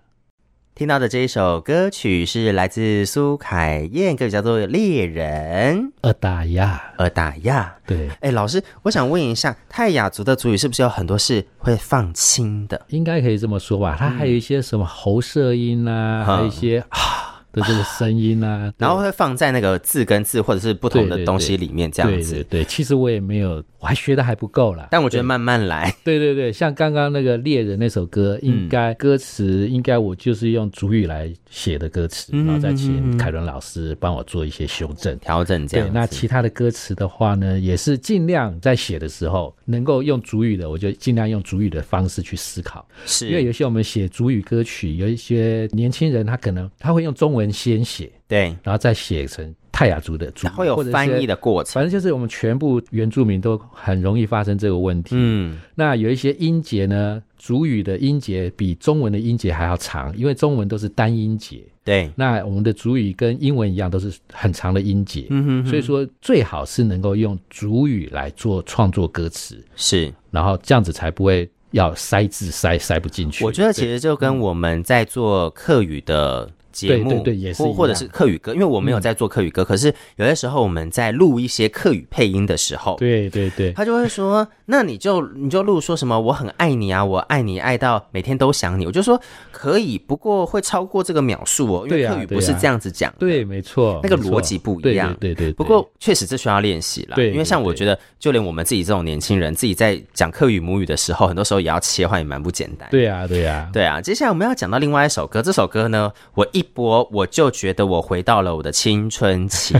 [0.74, 5.76] 听到的这一首歌曲是来自苏凯燕，歌曲叫做《猎人》。
[6.02, 7.74] 呃打呀，呃打呀。
[7.84, 12.80] 对，哎，老师，我想问一下，泰雅族的族语是不是有很多是会放轻的？
[12.90, 13.96] 应该可以这么说吧。
[13.98, 17.27] 它还有一些什么喉舌音啊，嗯、还有一些啊。
[17.58, 22.34] 的这个声音啊， 然后会放在那个字跟字或者是不同的东西里面，这样子。
[22.34, 24.88] 对，对，对，对，其实我也没有，我还学的还不够啦。
[24.90, 25.94] 但我觉得慢慢来。
[26.04, 35.66] 对对对，像刚刚那个猎人那首歌，应该歌词应该我就是用主语来写的歌词，嗯、然后再请凯伦老师帮我做一些修正调整。
[35.66, 35.88] 这样。
[35.88, 42.86] 对，那其他的歌词的话呢，也是尽量在写的时候能够用主语的，我就尽量用主语的方式去思考。
[43.04, 47.47] 是，因为有些我们写主语歌曲，有一些年轻人他可能他会用中文。
[47.48, 51.72] 文先写，对，然后再写成泰雅族的族，会有翻译的过程。
[51.72, 55.16] 反正就是我们全部原住民都很容易发生这个问题。
[55.18, 61.62] 嗯，那有一些音节呢，族语的音节比中文的音节还要长，因为中文都是单音节。
[61.82, 65.26] 对，那我们的主语跟英文一样，都是很长的音节。
[65.30, 73.42] 嗯哼哼，所以说最好是能够用主语来做创作歌词，是，然后这样子才不会要塞字塞塞不进去。
[73.42, 76.50] 我觉得其实就跟我们在做客语的。
[76.86, 95.54] 节目对对对，或或者是客语歌，因为我没有在做客语歌，嗯、可是有些时候我们在录一些客语配音的时候，对对对，他就会说，那你就你就录说什么我很爱你啊，我爱你爱到每天都想你，我就说可以，不过会超过这个秒数哦，因为客语不是这样子讲，对，啊对，啊、对，没错，那个逻辑不一样，对对，对对对。
[95.54, 102.88] 不过确实这需要练习了，对，因为像我觉得，就连我们自己这种年轻人，自己在讲客语母语的时候，很多时候也要切换，也蛮不简单。
[102.90, 104.00] 对啊，对啊，对啊。
[104.00, 106.62] 接下来我们要讲到另外一首歌，这首歌呢，我一。
[106.74, 109.74] 播我就觉得我回到了我的青春期，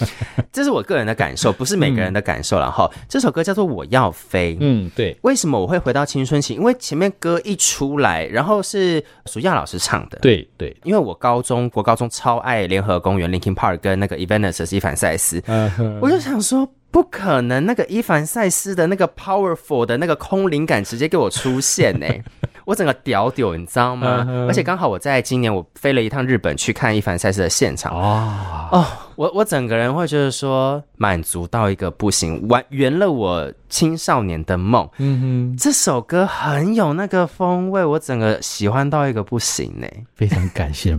[0.52, 2.58] 这是我个人的感受，不是每个人的感受。
[2.58, 5.14] 然后这首歌叫做《我要飞》，嗯，对。
[5.20, 6.54] 为什么我会回到青春期？
[6.54, 10.74] 因为前面歌一出来，然后是暑假老师唱的，对对。
[10.84, 15.42] 因为我高中国高中超爱联合公园 Linkin Park 跟那个 Evanescence 伊凡塞斯，
[16.00, 22.22] 我就想说不可能，那个伊凡赛斯的那个 powerful 的那个空灵感直接给我出现呢、欸。
[22.64, 24.46] 我整个屌屌，你知道吗？Uh.
[24.46, 34.88] 而且刚好我在今年我飞了一趟日本去看伊凡赛斯的现场哦哦，我我整个人会觉得说满足到一个不行，完圆了我青少年的梦。
[34.98, 39.86] 嗯哼，这首歌很有那个风味，我整个喜欢到一个不行呢。
[40.14, 40.96] 非常感谢，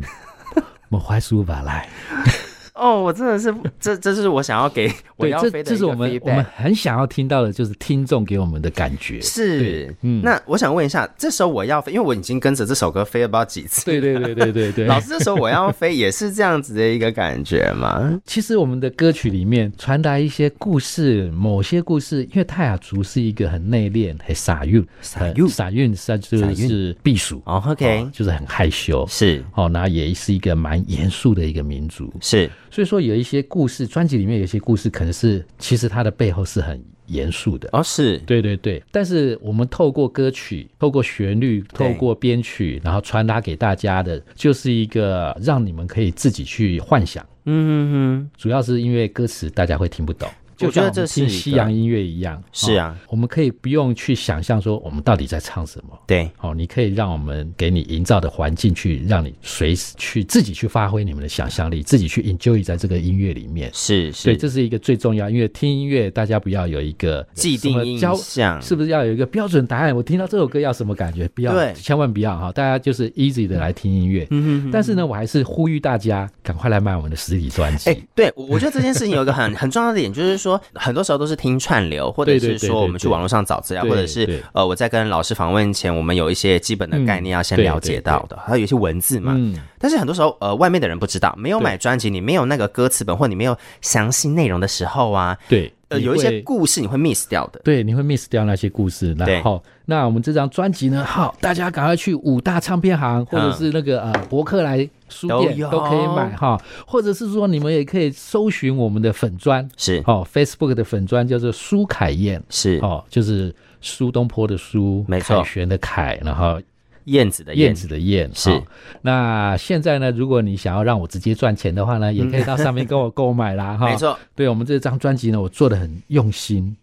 [0.90, 1.88] 我怀书吧来。
[2.84, 9.22] 哦，我真的是，这这是我想要给我要飞的这，这是我们我们很想要听到的，就是听众给我们的感觉。
[9.22, 13.86] 是，嗯，那我想问一下，这时候我要飞，因为我已经跟着这首歌飞了不知道几次。
[13.86, 18.20] 对对对对对对，老师，这时候我要飞也是这样子的一个感觉吗？
[18.28, 27.42] 其实我们的歌曲里面传达一些故事，某些故事，因为泰雅族是一个很内敛、很傻韵、傻韵、傻韵，它就是避暑。
[27.46, 29.06] 哦，OK，就是很害羞。
[29.08, 32.12] 是，哦，那也是一个蛮严肃的一个民族。
[32.20, 37.70] 是，所以说有一些故事，专辑里面有一些故事，可能是其实它的背后是很严肃的。
[37.72, 38.82] 哦，是对对对。
[38.92, 47.24] 但是我们透过歌曲，透过旋律，透过编曲，然后传达给大家的，就是一个让你们可以自己去幻想。
[47.46, 48.30] 嗯哼哼。
[48.36, 50.28] 主要是因为歌词大家会听不懂。
[50.56, 56.00] 就像听西洋音乐一样，是啊，我们可以不用去想象说我们到底在唱什么。
[56.08, 63.70] 对，哦，你可以让我们给你营造的环境去，让你随时去自己去发挥你们的想象力，自己去 enjoy 在这个音乐里面。
[63.74, 69.96] 是是，对，这是一个最重要，因为听音乐大家不要有一个既定印象，是不是要有一个标准答案？
[69.96, 71.28] 我听到这首歌要什么感觉？
[71.30, 74.28] 不要，对，千万不要哈，大家就是 easy 的来听音乐。
[74.32, 74.72] 嗯哼。
[74.72, 77.90] 但是呢，我还是呼吁大家赶快来买我们的实体专辑。
[77.90, 89.34] 哎，对，我觉得这件事情有一个很很重要的点，就是说很多时候都是听串流，或者是说我们去网络上找资料，或者是呃我在跟老师访问前，我们有一些基本的概念要先了解到的，还有有一些文字嘛。
[89.80, 99.14] 但是很多时候呃外面的人不知道，没有买专辑，你没有那个歌词本，或你没有详细内容的时候啊，对，呃有一些故事你会 miss 掉的，对，你会 miss 掉那些故事。
[99.14, 104.90] 然后那我们这张专辑呢，好，大家赶快去五大唱片行，或者是那个呃博客来。
[105.10, 116.60] 书店都可以买哈，或者是说你们也可以搜寻我们的粉专，是哦，Facebook 的粉专叫做苏凯燕，是哦，就是苏东坡的苏，没错，凯旋的凯，然后
[117.06, 117.74] 燕子的燕。
[117.74, 118.64] 子的燕，是、哦。
[119.02, 123.88] 那现在呢，如果你想要让我直接赚钱的话呢，也可以到上面跟我购买啦 哈。
[123.88, 126.76] 没错，对我们这张专辑呢，我做的很用心，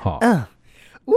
[0.00, 0.42] 好、哦，嗯，
[1.06, 1.14] 呜。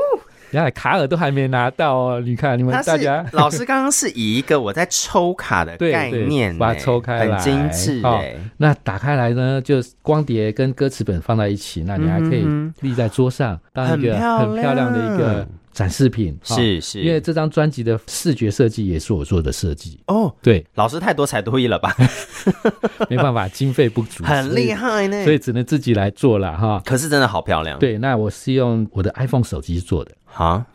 [0.52, 8.36] 原来卡尔都还没拿到哦，你看你们大家，老师刚刚是以一个我在抽卡的概念，把它抽开来，很精致哎。
[8.58, 12.46] 那打开来呢，就光碟跟歌词本放在一起，那你还可以
[12.82, 16.38] 立在桌上，当一个很漂亮的一个展示品。
[16.44, 20.34] 是是，因为这张专辑的视觉设计也是我做的设计哦。
[20.42, 21.96] 对，老师太多才多艺了吧？
[23.10, 26.82] 没办法，经费不足，很厉害呢，所以只能自己来做了哈。
[26.86, 27.80] 可是真的好漂亮。
[27.80, 30.12] 对，那我是用我的 iPhone 手机做的。
[30.34, 30.66] 啊，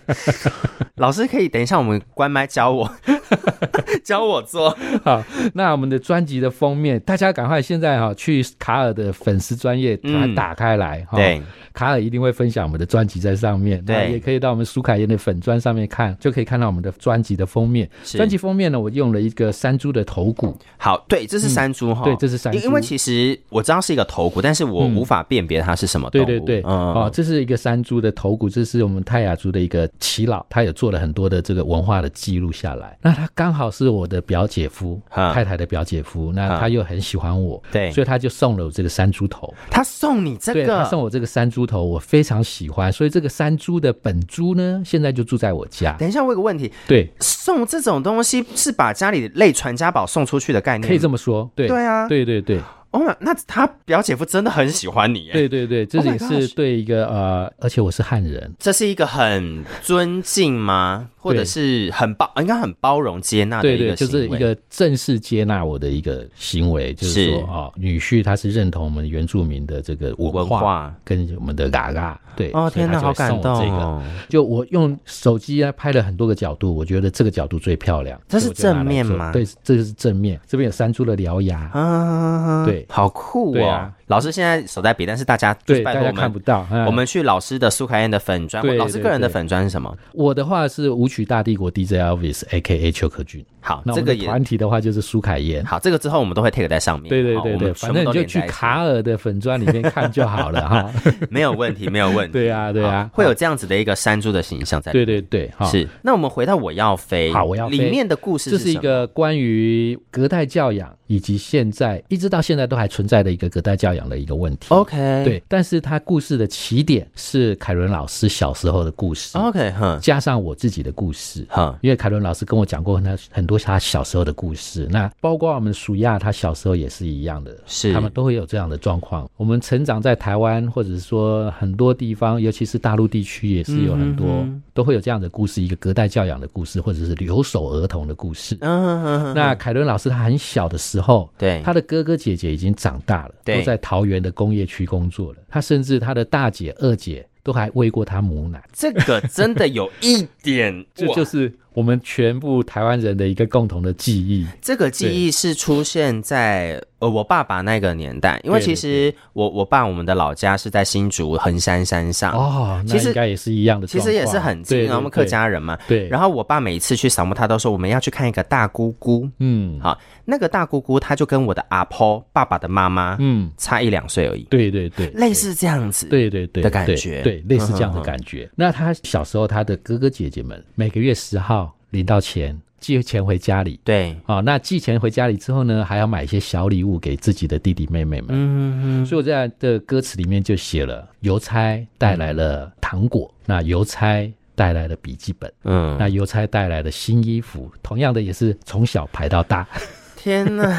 [0.96, 2.92] 老师可以等一下，我们关麦教我，
[4.04, 4.76] 教我做。
[5.04, 5.22] 好，
[5.54, 11.06] 那我们的专辑的封面，大家赶快现在哈去卡尔的粉丝专业把它打开来。
[11.12, 11.42] 嗯、对。
[11.72, 17.88] 卡尔一定会分享我们的专辑在上面，对，也可以到我们苏凯燕的粉砖上面看，就可以看到我们的专辑的封面。
[18.04, 20.58] 专辑封面呢，我用了一个山猪的头骨。
[20.76, 22.58] 好，对，这是山猪哈、嗯，对，这是山猪。
[22.58, 26.24] 因为其实我知道是一个头骨，但是我无法辨别它是什么动物。
[26.24, 32.98] 对对对，嗯、哦，这是一个山猪的头骨，这是我们泰雅族的一个耆老，他有做了很多的这个文化的记录下来。
[33.00, 39.54] 那他刚好是我的表姐夫，太太的表姐夫，那他又很喜欢我，对，所以他就送了我这个山猪头。
[39.70, 40.78] 他送你这个？
[40.78, 42.40] 他送我这个山猪头，我非常。
[42.42, 45.92] 喜欢，所以这个山猪的本猪呢，现在就住在我家。
[45.98, 52.58] 等一下，我有个问题，对，送这种东西是把家里类传家宝送出去的概念，可以这么说，对，对啊，对对对。
[52.92, 55.32] 哦，那他表姐夫真的很喜欢你耶。
[55.32, 61.08] 对对对，这也是对一个、oh、呃，而且我是汉人，这是一个很尊敬吗？
[61.20, 74.02] 或者是很包，应该很包容接纳的一个行为，就是一个正式接纳我的一个行为，就是说啊、哦，女婿他是认同我们原住民的这个文化跟我们的嘎嘎，对，哦天哪，好感动哦！
[74.28, 78.18] 就我用手机啊拍了很多个角度，我觉得这个角度最漂亮。
[78.26, 79.30] 这是正面吗？
[79.32, 83.92] 对，这个是正面，这边有山猪的獠牙啊，对，好酷啊。
[84.10, 86.66] 老师现在手在比，但是大家对大家看不到。
[86.84, 89.96] 我们去老师的苏凯燕的粉砖，老师个人的粉砖是什么？
[90.12, 93.44] 我的话是舞曲大帝国 DJ Elvis A.K.A 邱可君。
[93.60, 95.64] 好，那这个团体的话就是苏凯燕。
[95.64, 97.08] 好，这个之后我们都会 take 在上面。
[97.08, 100.90] 对对对对，反正你就去卡尔的粉砖里面看就好了哈。
[101.30, 102.32] 没有问题，没有问题。
[102.34, 104.90] 对啊，对啊，会有这样子的一个山猪的形象在。
[104.90, 105.86] 对对对，是。
[106.02, 114.66] 那我们回到我要飞，好，我要飞里面的故事，这是一个关于隔代教养以及现在一直到现在都还存在的一个隔代教养养的一个问题。
[114.70, 119.36] OK，对，但是他故事的起点是凯伦老师小时候的故事。
[119.36, 121.46] OK，哈，加上我自己的故事。
[121.50, 124.88] 哈，因为凯伦老师跟我讲过他很多他小时候的故事。
[124.90, 129.28] 那包括我们属亚，他小时候也是一样的，是他们都会有这样的状况。
[129.36, 138.56] 我们成长在台湾，或者是说很多地方，尤其是大陆地区，也是有很多、嗯、都会有这样的故事，一个隔代教养的故事，或者是留守儿童的故事。
[138.60, 139.34] 嗯嗯嗯。
[139.34, 145.38] 那凯伦老师他很小的时候，对他的哥哥姐姐已经长大了，都在桃园的工业区工作了。
[145.48, 148.62] 他甚至他的大姐、二姐都还喂过他母奶。
[148.72, 151.52] 这个真的有一点， 这就是。
[151.72, 166.08] 我们全部台湾人的一个共同的记忆，这个记忆是出现在呃我爸爸那个年代，因为其实我我爸我们的老家是在新竹横山山上哦，其实应该也是一样的，其实也是很近，然后我们客家人嘛，对。
[166.08, 178.48] 然后我爸每一次去扫墓，他都说我们要去看一个大姑姑，嗯，好，那个大姑姑她就跟我的阿婆爸爸的妈妈，嗯，差一两岁而已，对对对，类似这样子，对对对的感觉，对，类似这样的感觉。
[178.54, 181.74] 那他小时候他的哥哥姐姐们每个月十号。
[181.90, 183.78] 领到钱，寄钱回家里。
[183.84, 188.28] 对，好、哦，那寄钱回家里之后呢，还要买一些小礼物给自己的弟弟妹妹们。
[188.30, 189.06] 嗯嗯。
[189.06, 199.66] 所以我在的歌词里面就写了，邮差带来了糖果，嗯、那邮差带来了笔记本，嗯，那邮差带来了新衣服，同样的也是从小排到大。
[200.16, 200.76] 天呐！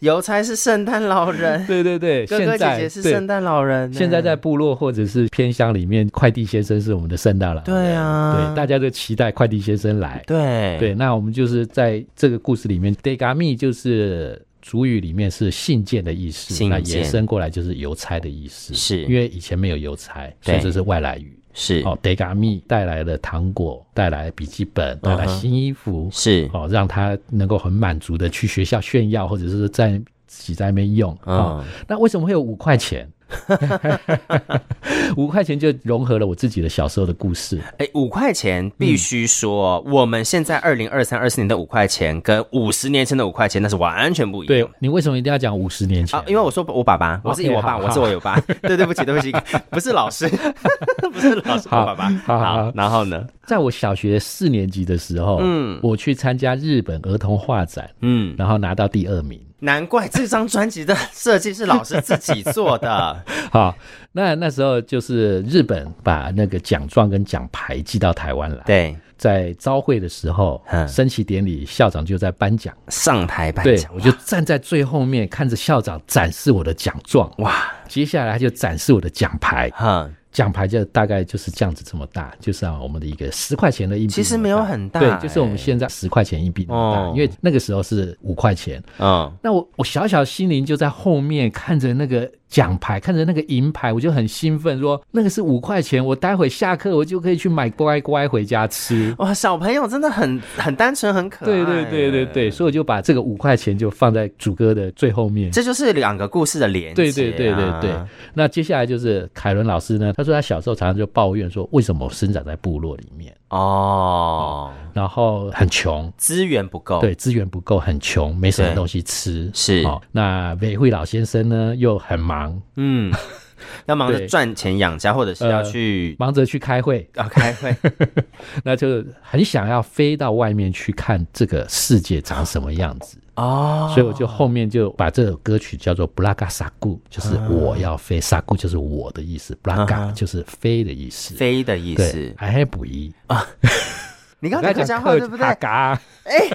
[0.00, 3.92] 邮差是圣诞老人， 对对对，哥哥姐姐是圣诞老人。
[3.92, 7.64] 现在在部落或者是偏乡里面，快递先生是我们的圣诞老人。
[7.64, 10.22] 对啊，对，大家都期待快递先生来。
[10.26, 18.74] 对对，那我们就是在这个故事里面，degami 就是主语里面是信件的意思，那延伸过来就是邮差的意思。
[18.74, 21.38] 是因为以前没有邮差，所以这是外来语。
[21.62, 31.62] 是哦，degami 带来了糖果，带来笔记本，带来新衣服，是哦，让他能够很满足的去学校炫耀，或者是在自己在那边用啊。
[31.86, 33.06] 那为什么会有五块钱？
[35.16, 37.60] 五块钱就融合了我自己的小时候的故事。
[37.78, 44.58] 哎，五块钱必须说，嗯、我们现在二零二三、二四年的五块钱跟五十年前的五块钱那是完全不一样。
[44.66, 46.18] 对，你为什么一定要讲五十年前？
[46.18, 48.38] 啊，因为我说我爸爸，我是我爸，我是我有爸。
[48.62, 49.32] 对，对不起，对不起，
[49.70, 50.28] 不是老师，
[51.12, 52.08] 不是老师，我爸爸。
[52.24, 59.40] 好，好，然后呢，在我小学四年级的时候，嗯，我去参加日本儿童画展，嗯，然后拿到第二名。
[59.60, 63.24] 难怪这张专辑的设计是老师自己做的。
[63.52, 63.74] 好，
[64.12, 68.62] 那那时候就是日本把那个奖状跟奖牌寄到台湾来。
[68.64, 73.74] 对，在朝会的时候，升旗典礼，校长就在颁奖，上台颁奖。
[73.74, 77.30] 对，我就站在最后面看着校长展示我的奖状。
[77.38, 79.70] 哇，接下来他就展示我的奖牌。
[79.74, 80.08] 哈。
[80.32, 84.12] 奖牌就大概就是这样子这么大，就是我们的一个十块钱的硬币。
[84.12, 88.82] 其实没有很大，对，就是我们现在十块钱硬币那么大，因为那个时候是五块钱。
[88.98, 92.30] 嗯，那我我小小心灵就在后面看着那个。
[92.50, 99.14] 奖牌，看着那个银牌，我就很兴奋，说那个是五块钱，我待会下课我就可以去买乖乖回家吃。
[99.18, 101.52] 哇，小朋友真的很很单纯，很可爱。
[101.52, 105.50] 对对对对对，所以我就把这个五块钱就放在主歌的最后面。
[105.52, 106.94] 这就是两个故事的连接啊。
[106.94, 107.90] 对对对对对。
[108.34, 113.32] 那接下来就是凯伦老师呢，他说他小时候常常就抱怨说，为什么我生长在部落里面？
[113.50, 119.50] 哦，然后很穷，资源不够，对，资源不够，很穷，没什么东西吃。
[119.52, 122.39] 是，哦，那美惠老先生呢又很忙，
[122.76, 123.12] 嗯，
[123.86, 127.08] 要忙着赚钱养家，或者是要去忙着去开会。
[127.16, 127.74] 啊，开会，
[128.64, 133.18] 那就很想要飞到外面去看这个世界长什么样子。
[133.34, 143.12] 哦，所以我就后面就把这首歌曲叫做布拉嘎萨古，就是我要飞，萨古就是我的意思，布拉嘎就是飞的意思，飞的意思，还还补一。
[143.26, 143.46] 啊，
[144.40, 145.46] 你刚才客家话对不对？
[145.46, 146.48] 哎。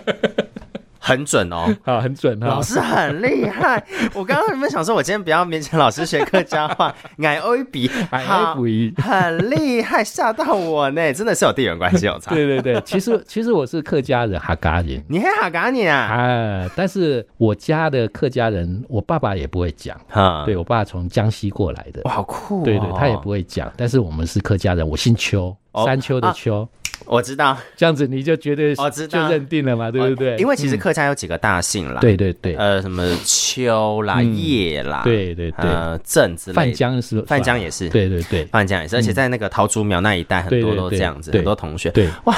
[1.06, 3.82] 很准哦，好， 很准哈，老师很厉害。
[4.16, 6.92] 我刚刚有没有想说，我今天不要勉强老师学客家话，
[7.22, 8.56] 矮欧一比，好，
[8.98, 12.34] 很厉害，吓到我呢，真的是有地缘关系有差。
[12.34, 15.96] 对对对，其实其实我是客家人，哈嘎人，你还客家人啊？
[15.96, 26.68] 啊，但是我家的客家人，我爸爸也不会讲，哈，对我爸从江西过来的，哇，好酷，对对，他也不会讲，但是我们是客家人，我姓邱，山丘的丘。
[27.06, 30.36] 我知道，这样子你就绝对我知道就认定了嘛，对不对？
[30.38, 36.56] 因为其实客家有几个大姓啦，对对对，呃，什么秋啦、叶啦，对对对，呃，郑之类。
[36.56, 41.90] 范江是范江也是，对对对，范江也是，而且在那个桃竹苗那一带，很多都这样子，很多同学。
[41.92, 42.36] 对，哇，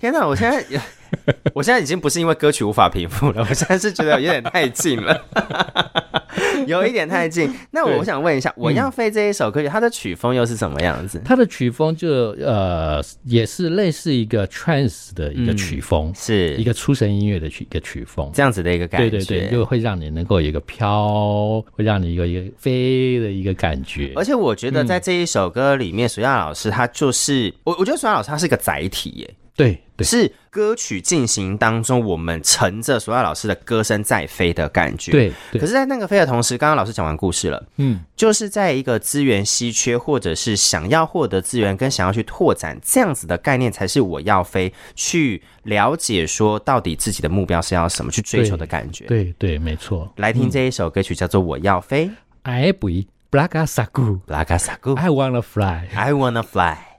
[0.00, 0.26] 天哪！
[0.26, 0.64] 我现在，
[1.52, 5.20] 我现在已经不是因为歌曲无法平复了，我现在是觉得有点太近了。
[6.66, 7.52] 有一点太近。
[7.70, 11.20] 那我想问一下，我要飞这一首歌曲，它的曲风又是什么样子？
[11.24, 12.08] 它的曲风就
[12.40, 19.10] 呃，也是类似一个 trance 的一个曲风，是一个出神音乐的曲一个曲风，这样子的一个感觉。
[19.10, 24.12] 对对对，就会让你能够有一个飘，会让你有一个飞的一个感觉。
[24.16, 29.34] 而且我觉得在这一首歌里面，苏亚老师他就是我，我觉得苏亚老师他是个载体耶。
[29.56, 35.10] 对，对，是歌曲进行当中，我们乘着索亚老师的歌声在飞的感觉。
[35.10, 49.06] 对，对，可是，在那个飞的同时，刚刚老师讲完故事了，嗯，就是在一个资源稀缺，或者是想要获得资源跟想要去拓展这样子的概念，才是我要飞去了解说到底自己的目标是要什么去追求的感觉。
[49.06, 50.12] 对，对，对，没错。
[50.16, 52.06] 来听这一首歌曲，叫做《我要飞》。
[52.42, 56.95] I be Blaga Sagu，Blaga Sagu，I wanna fly，I wanna fly。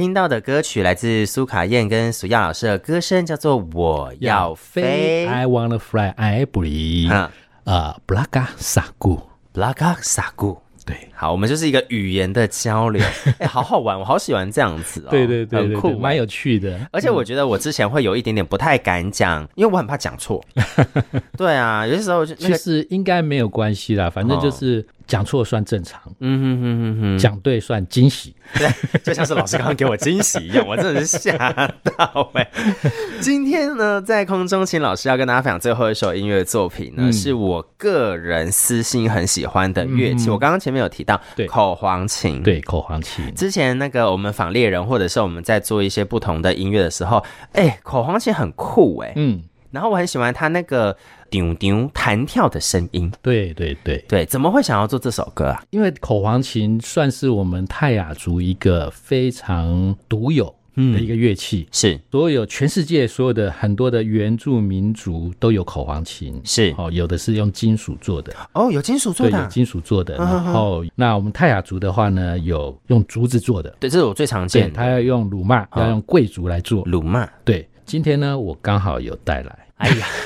[0.00, 5.26] 听到的歌曲来自苏卡燕跟苏亚老师的歌声，叫做《我要飞》。
[5.28, 7.12] I wanna fly, I believe。
[7.12, 7.30] 啊，
[7.64, 10.56] 呃，Blaga Sagu，Blaga Sagu。
[10.86, 13.04] 对，好，我们就是一个语言的交流，
[13.38, 15.10] 哎、欸，好好玩，我好喜欢这样子哦。
[15.10, 16.80] 对对对，很酷，蛮有趣的。
[16.92, 20.42] 而且我觉得我之前会有一点点不太敢讲，因为我很怕讲错。
[21.36, 24.82] 对啊，有些时候就、那个、其实应该没有关系啦，反正就是。
[25.10, 28.70] 哦讲错算正常，嗯哼哼哼哼，讲对算惊喜，对，
[29.02, 31.36] 就像是老师刚刚给我惊喜一样，我真的是吓
[31.82, 32.90] 到哎、欸！
[33.20, 40.30] 今天呢，在空中请老师要跟大家分享最后一首音乐作品呢，嗯、是我个人私心很喜欢的乐器。
[40.30, 43.34] 嗯、我刚刚前面有提到，对，口簧琴，对，口簧琴。
[43.34, 47.18] 之前那个我们访猎人，或者是我们在做一些不同的音乐的时候，
[47.52, 50.96] 哎、欸，口簧琴很酷哎、欸，嗯，然后我很喜欢他那个。
[51.30, 54.04] 丢丢弹跳的声音，对对对。
[54.08, 55.62] 对，怎么会想要做这首歌啊？
[55.70, 62.00] 因为口簧琴算是我们泰雅族一个非常独有的一个乐器，嗯、是。
[62.10, 66.74] 所有全世界所有的很多的原住民族都有口簧琴，是。
[66.76, 70.16] 哦，有的是用金属做的，哦，有金属做的，对，有金属做的。
[70.16, 74.74] 然后，那我们泰雅族的话呢，有用竹子做的，对，这是我最常见的。
[74.74, 76.82] 他要用鲁骂，要用贵族来做。
[76.86, 77.24] 鲁骂。
[77.44, 80.06] 对，今天呢，我刚好有带来，哎呀。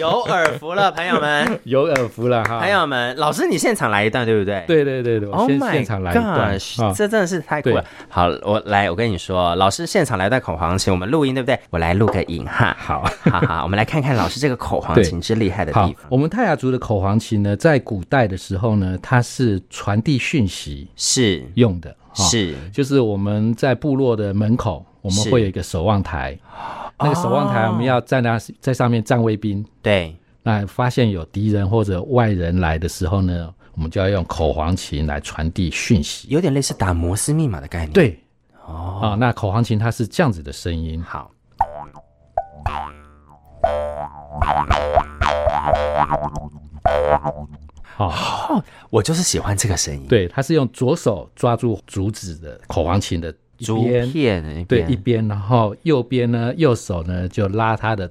[0.00, 4.64] 有耳福了，朋友们， 有耳福了哈，朋友们，老师你现场来一段，对不对？
[4.66, 7.84] 对对对对，我先现场来一段，oh、这真的是太酷了。
[8.08, 11.56] 好，我来，我跟你说，老师现场来一段口簧琴，我们录音对不对？
[11.70, 15.94] 我来录个影哈，好，好好，我们来看看老师这个口簧琴 之厉害的地方。
[16.08, 21.44] 我们泰雅族的口簧琴呢，在古代的时候呢，它是传递讯息是。
[21.54, 26.34] 用的，是，就是我们在部落的门口，我们会有一个守望台。
[26.98, 29.62] 那个守望台，我们要在那在上面站卫兵。
[29.82, 37.92] 对，那发现有敌人或者外人来的时候呢，我们就要用口簧琴来传递讯息，有点类似打摩斯密码的概念。
[37.92, 38.18] 对，
[38.64, 41.02] 哦，啊，那口簧琴它是这样子的声音。
[41.02, 41.30] 好，
[48.08, 50.06] 好，我就是喜欢这个声音。
[50.08, 53.34] 对，它是用左手抓住竹子的口簧琴的。
[53.58, 58.08] 竹片，对，一边，然后右边呢，右手呢就拉它的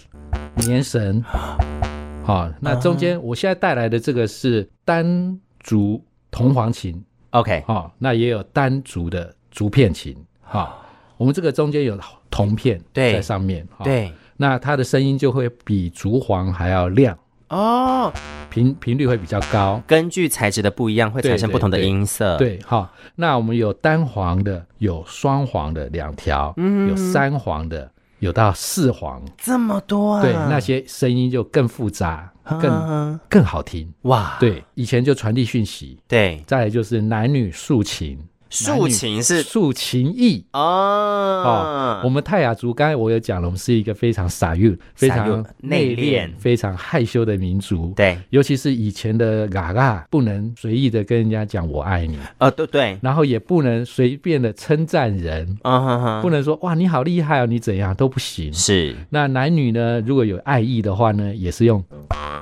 [0.65, 1.23] 棉绳，
[2.23, 10.85] 好，那中间我现在带来的这个是单竹铜簧琴，OK，好，那也有单竹的竹片琴，好，
[11.17, 17.17] 我们这个中间有铜片在上面，对，那它的声音就会比竹簧还要亮。
[17.53, 18.11] 哦，
[18.49, 22.35] 频频率会比较高，根据材质的不一样，会产生不同的音色。
[22.37, 30.21] 对，好，那我们有单簧的，有双簧的两条，嗯，有三簧的，有到四簧，这么多啊？
[30.23, 33.93] 对，那些声音就更复杂，更更好听。
[34.03, 38.17] 哇，对，以前就传递讯息，对，再来就是男女竖琴。
[38.49, 40.45] 竖琴是竖琴艺。
[40.53, 47.91] 哦，哦，我们泰雅族刚才我有讲了，我们是一个非常撒悠、非常内敛、非常害羞的民族。
[47.95, 52.17] 对，尤其是以前的嘎嘎，不能随意的跟人家讲我爱你。
[52.37, 55.57] 呃，对对，然后也不能随便的称赞人。
[55.63, 58.53] 啊哈哈，不能说哇你好厉害哦，你怎样都不行。
[58.53, 61.83] 是，那男女呢，如果有爱意的话呢，也是用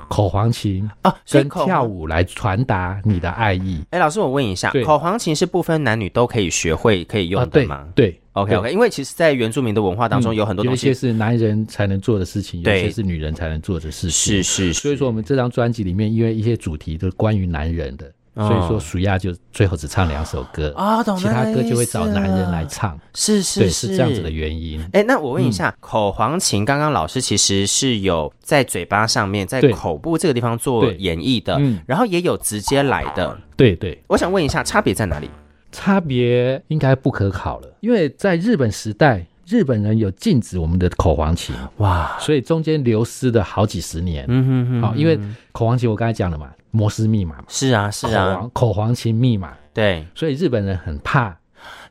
[0.08, 3.82] 口簧琴啊跟跳舞来传达你的爱意。
[3.90, 6.12] 哎，老师，我问一下，口簧琴是不分男女。
[6.12, 7.88] 都可以学会可以用的吗？
[7.94, 14.10] 对，OK OK，因为其实，在原住民的文化当中，有很多东西，有些是男人才能做的事情，有些是女人才能做的事情。
[14.10, 22.98] 是是，所以说我们这张专辑里面，因为一些主题都是关于男人的，所以说暑亚就最后只唱两首歌啊，其他歌就会找男人来唱。
[23.14, 23.88] 是是是。
[23.88, 24.82] 这样子的原因。
[24.92, 33.38] 哎，那我问一下，口簧琴刚刚老师其实是有在嘴巴上面，在口部这个地方做演绎的，然后也有直接来的。
[33.56, 35.28] 对对，我想问一下，差别在哪里？
[35.72, 44.24] 差别应该不可考了，因为在日本时代日本人有禁止我们的口簧琴，哇，所以中间流失了好几十年。
[44.28, 45.18] 嗯哼哼，好，因为
[45.50, 51.36] 口簧琴我刚才讲了嘛，摩斯密码嘛，是啊是啊，口簧琴密码，对，所以日本人很怕。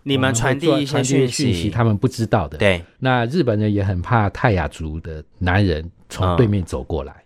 [0.04, 2.58] 你们传递一些讯息，息，他们不知道的。
[2.58, 7.14] 对，那日本人也很怕泰雅族的男人从对面走过来。
[7.14, 7.18] 嗯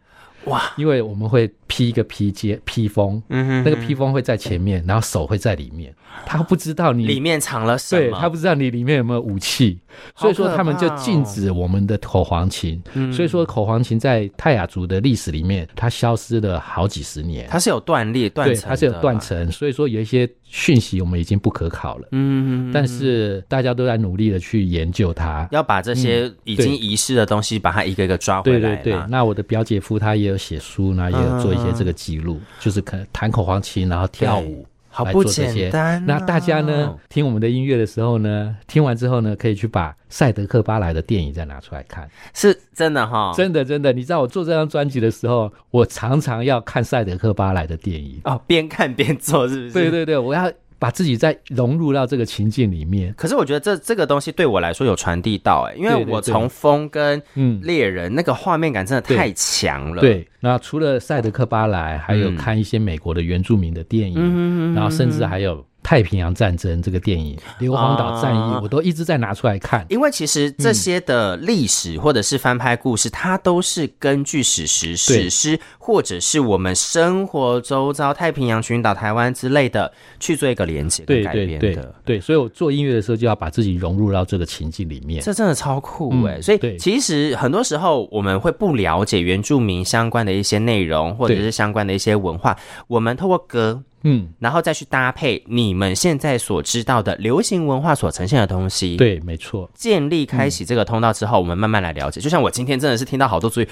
[0.51, 5.93] 哇，因为我们会披一个披肩披风，嗯哼，那个披风会在前面，然后手会在里面，
[6.25, 9.79] 他不知道你里面藏了什么，对，他不知道你里面有没有武器，
[10.15, 36.03] 所以说他们就禁止我们的口簧琴，哦、所以说口簧琴在泰雅族的历史里面，它消失了好几十年，它是有断裂断层，它是有断层，所以说有一些讯息我们已经不可考了，嗯，但是大家都在努力的去研究它，要把这些已经遗失的东西，把它一个一个抓回来，对对对，那我的表姐夫他也有写书呢，也有做一些这个记录，嗯、就是可能弹口簧琴，然后跳舞，好不简单、啊。
[36.05, 43.91] 那大家呢，听我们的音乐的时候呢，听完之后呢，可以去把赛德克巴莱的电影再拿出来看，是真的哈，真的真的。
[43.91, 49.71] 你知道我做这张专辑的时候，我常常要看赛德克巴莱的电影哦，边看边做，是不是？
[49.71, 50.51] 对对对，我要。
[50.79, 57.61] 把自己再融入到这个情境里面，可是我觉得这这个东西对我来说有传递到哎、欸，因为我从风跟嗯。
[57.63, 60.01] 猎人那个画面感真的太强了。
[60.01, 65.65] 对，那除了赛德克巴莱，还有看一些美国的原住民的电影，嗯、然后甚至还有。
[65.85, 69.85] 太平洋战争这个电影，硫磺岛战役，我都一直在拿出来看。
[69.87, 81.59] 因为其实这些的历史或者是翻拍故事，它都是根据史实、史诗，或者是我们生活周遭太平洋群岛、台湾之类的去做一个连接跟改编的。
[81.59, 85.21] 对，对，所以我做音乐的时候就要把自己融入到这个情境里面。
[85.23, 86.41] 这真的超酷哎！
[86.41, 92.57] 所以其实很多时候我们会不了解原住民相关的一些内容，或者是相关的一些文化，
[92.87, 93.83] 我们透过歌。
[94.05, 99.69] 嗯，然后再去搭配你们现在所知道的流行文化所呈现的东西，对，没错。
[99.73, 102.21] 建立开启这个通道之后，嗯、我们慢慢来了解。
[102.21, 103.67] 就像我今天真的是听到好多注意，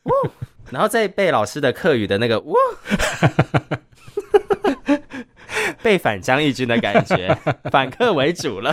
[0.70, 2.54] 然后再背老师的课语的那个哇。
[5.82, 7.36] 被反将一军的感觉，
[7.70, 8.72] 反客为主了，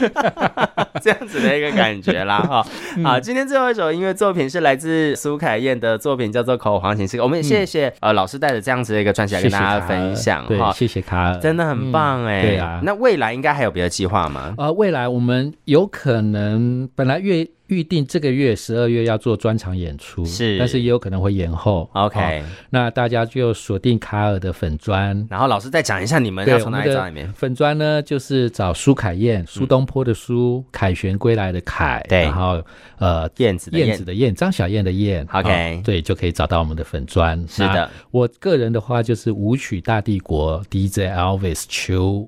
[1.01, 2.65] 这样子的一个感觉啦哈。
[3.03, 7.07] 好，今天最后一首音乐作品是来自苏凯燕的作品，叫做《口簧琴》。
[7.23, 10.71] 我们也谢谢、嗯、呃老师带着这样子的一个专辑来跟大家分享哈。
[10.71, 12.41] 谢谢卡尔，真的很棒哎。
[12.41, 14.53] 对啊，那未来应该还有别的计划吗？
[14.57, 17.47] 呃，未来我们有可能本来月。
[17.69, 21.89] 预定这个月十二月要做专场演出，是，但是也有可能会延后。
[21.93, 27.31] OK，、哦、那大家就锁定卡尔的粉砖，然后老师再讲一下你们要从哪里找里面。
[27.33, 32.61] 粉砖呢，就是找苏凯燕，苏东坡的苏，凯旋归来的凯，对，然后
[32.97, 35.25] 呃燕子的燕子的燕，张小燕的燕。
[35.31, 37.39] OK，、哦、对，就可以找到我们的粉砖。
[37.47, 42.27] 是的，我个人的话就是舞曲大帝国 DJ Elvis 邱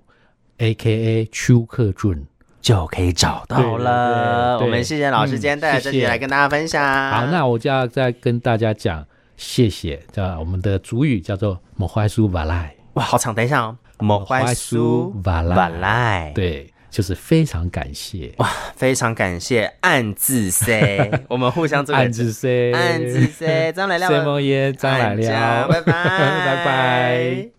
[0.58, 1.28] ，A.K.A.
[1.32, 2.26] 邱克俊。
[2.62, 4.60] 就可以找到了。
[4.60, 6.84] 我们谢谢老师今天带来这里来跟大家分享。
[6.84, 9.04] 嗯、好，那我就要再跟大家讲
[9.36, 10.00] 谢谢。
[10.12, 12.74] 叫我们的主语叫做“莫怀苏瓦赖”。
[12.94, 13.76] 哇，好长，等一下哦。
[14.00, 16.32] 莫怀苏瓦赖。
[16.36, 18.34] 对，就是非常感谢。
[18.38, 19.72] 哇，非常感谢。
[19.82, 23.72] 暗自 say， 我们互相做暗自 say，暗自 say。
[23.72, 25.94] 张来亮，谢梦烟，张来亮，拜拜，
[26.46, 27.52] 拜拜。